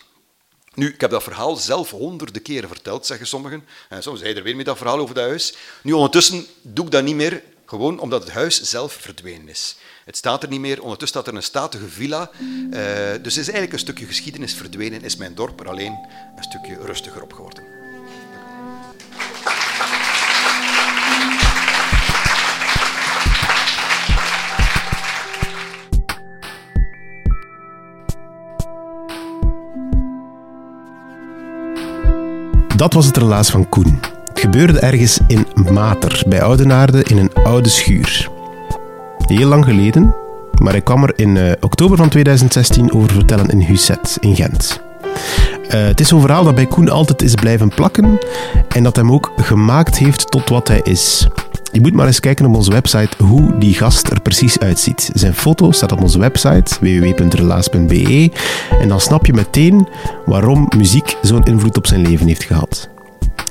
Nu, 0.75 0.89
ik 0.89 1.01
heb 1.01 1.11
dat 1.11 1.23
verhaal 1.23 1.57
zelf 1.57 1.91
honderden 1.91 2.43
keren 2.43 2.69
verteld, 2.69 3.07
zeggen 3.07 3.27
sommigen. 3.27 3.65
En 3.89 4.03
soms 4.03 4.21
zei 4.21 4.35
er 4.35 4.43
weer 4.43 4.57
met 4.57 4.67
dat 4.67 4.77
verhaal 4.77 4.99
over 4.99 5.15
dat 5.15 5.25
huis. 5.25 5.55
Nu, 5.83 5.93
ondertussen 5.93 6.47
doe 6.63 6.85
ik 6.85 6.91
dat 6.91 7.05
niet 7.05 7.15
meer, 7.15 7.43
gewoon 7.67 7.99
omdat 7.99 8.23
het 8.23 8.33
huis 8.33 8.63
zelf 8.63 8.93
verdwenen 8.93 9.49
is. 9.49 9.77
Het 10.05 10.17
staat 10.17 10.43
er 10.43 10.49
niet 10.49 10.61
meer. 10.61 10.83
Ondertussen 10.83 11.21
staat 11.21 11.27
er 11.27 11.35
een 11.35 11.43
statige 11.43 11.89
villa. 11.89 12.31
Uh, 12.41 12.79
dus 13.23 13.37
is 13.37 13.37
eigenlijk 13.37 13.73
een 13.73 13.79
stukje 13.79 14.07
geschiedenis 14.07 14.55
verdwenen. 14.55 15.03
Is 15.03 15.17
mijn 15.17 15.35
dorp 15.35 15.61
er 15.61 15.69
alleen 15.69 15.99
een 16.37 16.43
stukje 16.43 16.77
rustiger 16.85 17.23
op 17.23 17.33
geworden. 17.33 17.62
Dat 32.83 32.93
was 32.93 33.07
het 33.07 33.17
relaas 33.17 33.51
van 33.51 33.69
Koen. 33.69 34.01
Het 34.29 34.41
gebeurde 34.41 34.79
ergens 34.79 35.19
in 35.27 35.47
Mater, 35.73 36.23
bij 36.27 36.43
Oudenaarde, 36.43 37.03
in 37.03 37.19
een 37.19 37.31
oude 37.45 37.69
schuur. 37.69 38.29
Heel 39.27 39.49
lang 39.49 39.65
geleden, 39.65 40.15
maar 40.63 40.75
ik 40.75 40.85
kwam 40.85 41.03
er 41.03 41.19
in 41.19 41.37
uh, 41.37 41.53
oktober 41.61 41.97
van 41.97 42.09
2016 42.09 42.93
over 42.93 43.13
vertellen 43.13 43.49
in 43.49 43.61
Husset, 43.61 44.17
in 44.21 44.37
Gent. 44.37 44.83
Uh, 45.65 45.71
het 45.71 46.01
is 46.01 46.09
zo'n 46.09 46.21
verhaal 46.21 46.45
dat 46.45 46.55
bij 46.55 46.67
Koen 46.67 46.89
altijd 46.89 47.23
is 47.23 47.35
blijven 47.35 47.69
plakken 47.69 48.19
en 48.69 48.83
dat 48.83 48.97
hem 48.97 49.13
ook 49.13 49.33
gemaakt 49.37 49.99
heeft 49.99 50.31
tot 50.31 50.49
wat 50.49 50.69
hij 50.69 50.81
is. 50.83 51.29
Je 51.73 51.81
moet 51.81 51.93
maar 51.93 52.07
eens 52.07 52.21
kijken 52.21 52.47
op 52.47 52.55
onze 52.55 52.71
website 52.71 53.25
hoe 53.25 53.59
die 53.59 53.75
gast 53.75 54.11
er 54.11 54.21
precies 54.21 54.59
uitziet. 54.59 55.11
Zijn 55.15 55.35
foto 55.35 55.71
staat 55.71 55.93
op 55.93 56.03
onze 56.03 56.19
website 56.19 56.77
www.relaas.be 56.81 58.31
en 58.81 58.89
dan 58.89 59.01
snap 59.01 59.27
je 59.27 59.33
meteen 59.33 59.89
waarom 60.27 60.69
muziek 60.77 61.17
zo'n 61.23 61.45
invloed 61.45 61.77
op 61.77 61.87
zijn 61.87 62.03
leven 62.03 62.27
heeft 62.27 62.45
gehad. 62.45 62.89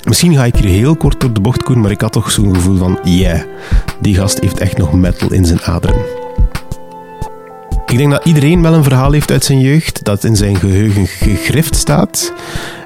Misschien 0.04 0.36
ga 0.36 0.46
ik 0.46 0.56
hier 0.56 0.70
heel 0.70 0.96
kort 0.96 1.20
door 1.20 1.34
de 1.34 1.42
bocht, 1.42 1.64
Koen, 1.64 1.82
maar 1.82 1.92
ik 1.92 2.02
had 2.02 2.12
toch 2.12 2.32
zo'n 2.32 2.56
gevoel 2.56 2.78
van, 2.78 3.00
yeah, 3.04 3.42
die 4.00 4.16
gast 4.16 4.40
heeft 4.40 4.60
echt 4.60 4.78
nog 4.78 4.94
metal 4.94 5.32
in 5.32 5.46
zijn 5.46 5.62
aderen. 5.62 6.06
Ik 7.86 7.98
denk 7.98 8.12
dat 8.12 8.26
iedereen 8.26 8.62
wel 8.62 8.74
een 8.74 8.84
verhaal 8.84 9.12
heeft 9.12 9.32
uit 9.32 9.44
zijn 9.44 9.60
jeugd 9.60 10.04
dat 10.04 10.24
in 10.24 10.36
zijn 10.36 10.56
geheugen 10.56 11.08
gegrift 11.08 11.76
staat. 11.76 12.34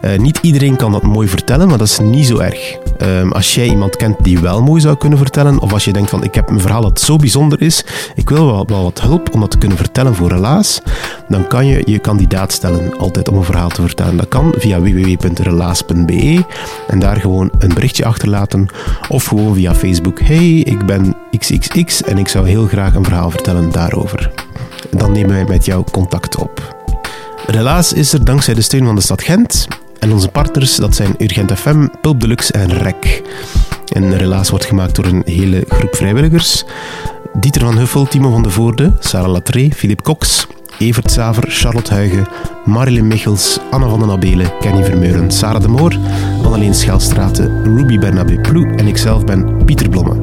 Uh, 0.01 0.17
niet 0.17 0.39
iedereen 0.41 0.75
kan 0.75 0.91
dat 0.91 1.03
mooi 1.03 1.27
vertellen, 1.27 1.67
maar 1.67 1.77
dat 1.77 1.87
is 1.87 1.99
niet 1.99 2.25
zo 2.25 2.37
erg. 2.37 2.77
Um, 3.01 3.31
als 3.31 3.55
jij 3.55 3.67
iemand 3.67 3.95
kent 3.95 4.23
die 4.23 4.39
wel 4.39 4.61
mooi 4.61 4.81
zou 4.81 4.97
kunnen 4.97 5.17
vertellen, 5.17 5.59
of 5.59 5.73
als 5.73 5.85
je 5.85 5.93
denkt 5.93 6.09
van 6.09 6.23
ik 6.23 6.35
heb 6.35 6.49
een 6.49 6.59
verhaal 6.59 6.81
dat 6.81 6.99
zo 6.99 7.15
bijzonder 7.15 7.61
is, 7.61 7.85
ik 8.15 8.29
wil 8.29 8.45
wel, 8.45 8.65
wel 8.65 8.83
wat 8.83 9.01
hulp 9.01 9.33
om 9.33 9.39
dat 9.39 9.51
te 9.51 9.57
kunnen 9.57 9.77
vertellen 9.77 10.15
voor 10.15 10.29
Relaas, 10.29 10.81
dan 11.27 11.47
kan 11.47 11.65
je 11.65 11.81
je 11.85 11.99
kandidaat 11.99 12.51
stellen 12.51 12.97
altijd 12.97 13.29
om 13.29 13.37
een 13.37 13.43
verhaal 13.43 13.69
te 13.69 13.81
vertellen. 13.81 14.17
Dat 14.17 14.27
kan 14.27 14.53
via 14.57 14.81
www.relaas.be 14.81 16.43
en 16.87 16.99
daar 16.99 17.15
gewoon 17.15 17.51
een 17.57 17.73
berichtje 17.73 18.05
achterlaten 18.05 18.67
of 19.09 19.25
gewoon 19.25 19.55
via 19.55 19.75
Facebook. 19.75 20.19
Hey, 20.19 20.57
ik 20.57 20.85
ben 20.85 21.15
XXX 21.37 22.03
en 22.03 22.17
ik 22.17 22.27
zou 22.27 22.47
heel 22.47 22.67
graag 22.67 22.95
een 22.95 23.03
verhaal 23.03 23.31
vertellen 23.31 23.71
daarover. 23.71 24.31
Dan 24.89 25.11
nemen 25.11 25.29
wij 25.29 25.45
met 25.45 25.65
jou 25.65 25.83
contact 25.91 26.35
op. 26.35 26.75
Relaas 27.47 27.93
is 27.93 28.13
er 28.13 28.25
dankzij 28.25 28.53
de 28.53 28.61
steun 28.61 28.85
van 28.85 28.95
de 28.95 29.01
stad 29.01 29.21
Gent 29.21 29.67
en 29.99 30.11
onze 30.11 30.27
partners, 30.27 30.75
dat 30.75 30.95
zijn 30.95 31.15
Urgent 31.17 31.51
FM, 31.51 31.87
Pulp 32.01 32.19
Deluxe 32.19 32.53
en 32.53 32.69
REC. 32.69 33.21
En 33.93 34.17
Relaas 34.17 34.49
wordt 34.49 34.65
gemaakt 34.65 34.95
door 34.95 35.05
een 35.05 35.21
hele 35.25 35.63
groep 35.67 35.95
vrijwilligers. 35.95 36.63
Dieter 37.33 37.61
van 37.61 37.77
Huffel, 37.77 38.05
Timo 38.05 38.31
van 38.31 38.43
de 38.43 38.49
Voorde, 38.49 38.91
Sarah 38.99 39.31
Latré, 39.31 39.69
Philip 39.75 40.01
Cox, 40.01 40.47
Evert 40.79 41.11
Saver, 41.11 41.43
Charlotte 41.47 41.93
Huigen, 41.93 42.27
Marilyn 42.65 43.07
Michels, 43.07 43.59
Anne 43.71 43.89
van 43.89 43.99
den 43.99 44.09
Abelen, 44.09 44.51
Kenny 44.59 44.83
Vermeuren, 44.83 45.31
Sarah 45.31 45.61
de 45.61 45.67
Moor, 45.67 45.97
Anneleen 46.43 46.75
Schelstraten, 46.75 47.63
Ruby 47.77 47.99
Bernabé 47.99 48.39
Ploe 48.41 48.65
en 48.75 48.87
ikzelf 48.87 49.25
ben 49.25 49.65
Pieter 49.65 49.89
Blomme. 49.89 50.15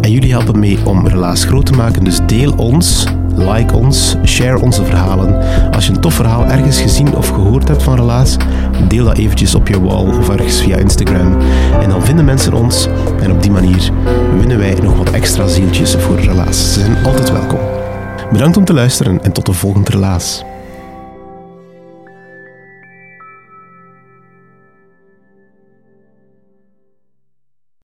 En 0.00 0.10
jullie 0.10 0.32
helpen 0.32 0.58
mee 0.58 0.78
om 0.84 1.08
Relaas 1.08 1.44
groot 1.44 1.66
te 1.66 1.72
maken, 1.72 2.04
dus 2.04 2.18
deel 2.26 2.52
ons 2.56 3.06
like 3.36 3.76
ons, 3.76 4.16
share 4.24 4.60
onze 4.60 4.84
verhalen. 4.84 5.42
Als 5.72 5.86
je 5.86 5.92
een 5.92 6.00
tof 6.00 6.14
verhaal 6.14 6.46
ergens 6.46 6.80
gezien 6.80 7.16
of 7.16 7.28
gehoord 7.28 7.68
hebt 7.68 7.82
van 7.82 7.96
Relaas, 7.96 8.36
deel 8.88 9.04
dat 9.04 9.16
eventjes 9.16 9.54
op 9.54 9.68
je 9.68 9.80
wall 9.80 10.18
of 10.18 10.28
ergens 10.28 10.60
via 10.60 10.76
Instagram. 10.76 11.36
En 11.80 11.88
dan 11.88 12.02
vinden 12.02 12.24
mensen 12.24 12.52
ons 12.52 12.88
en 13.20 13.30
op 13.30 13.42
die 13.42 13.50
manier 13.50 13.90
winnen 14.38 14.58
wij 14.58 14.74
nog 14.82 14.96
wat 14.96 15.10
extra 15.10 15.46
zieltjes 15.46 15.94
voor 15.94 16.20
Relaas. 16.20 16.72
Ze 16.72 16.80
zijn 16.80 17.04
altijd 17.04 17.30
welkom. 17.30 17.58
Bedankt 18.32 18.56
om 18.56 18.64
te 18.64 18.74
luisteren 18.74 19.22
en 19.22 19.32
tot 19.32 19.46
de 19.46 19.52
volgende 19.52 19.90
Relaas. 19.90 20.44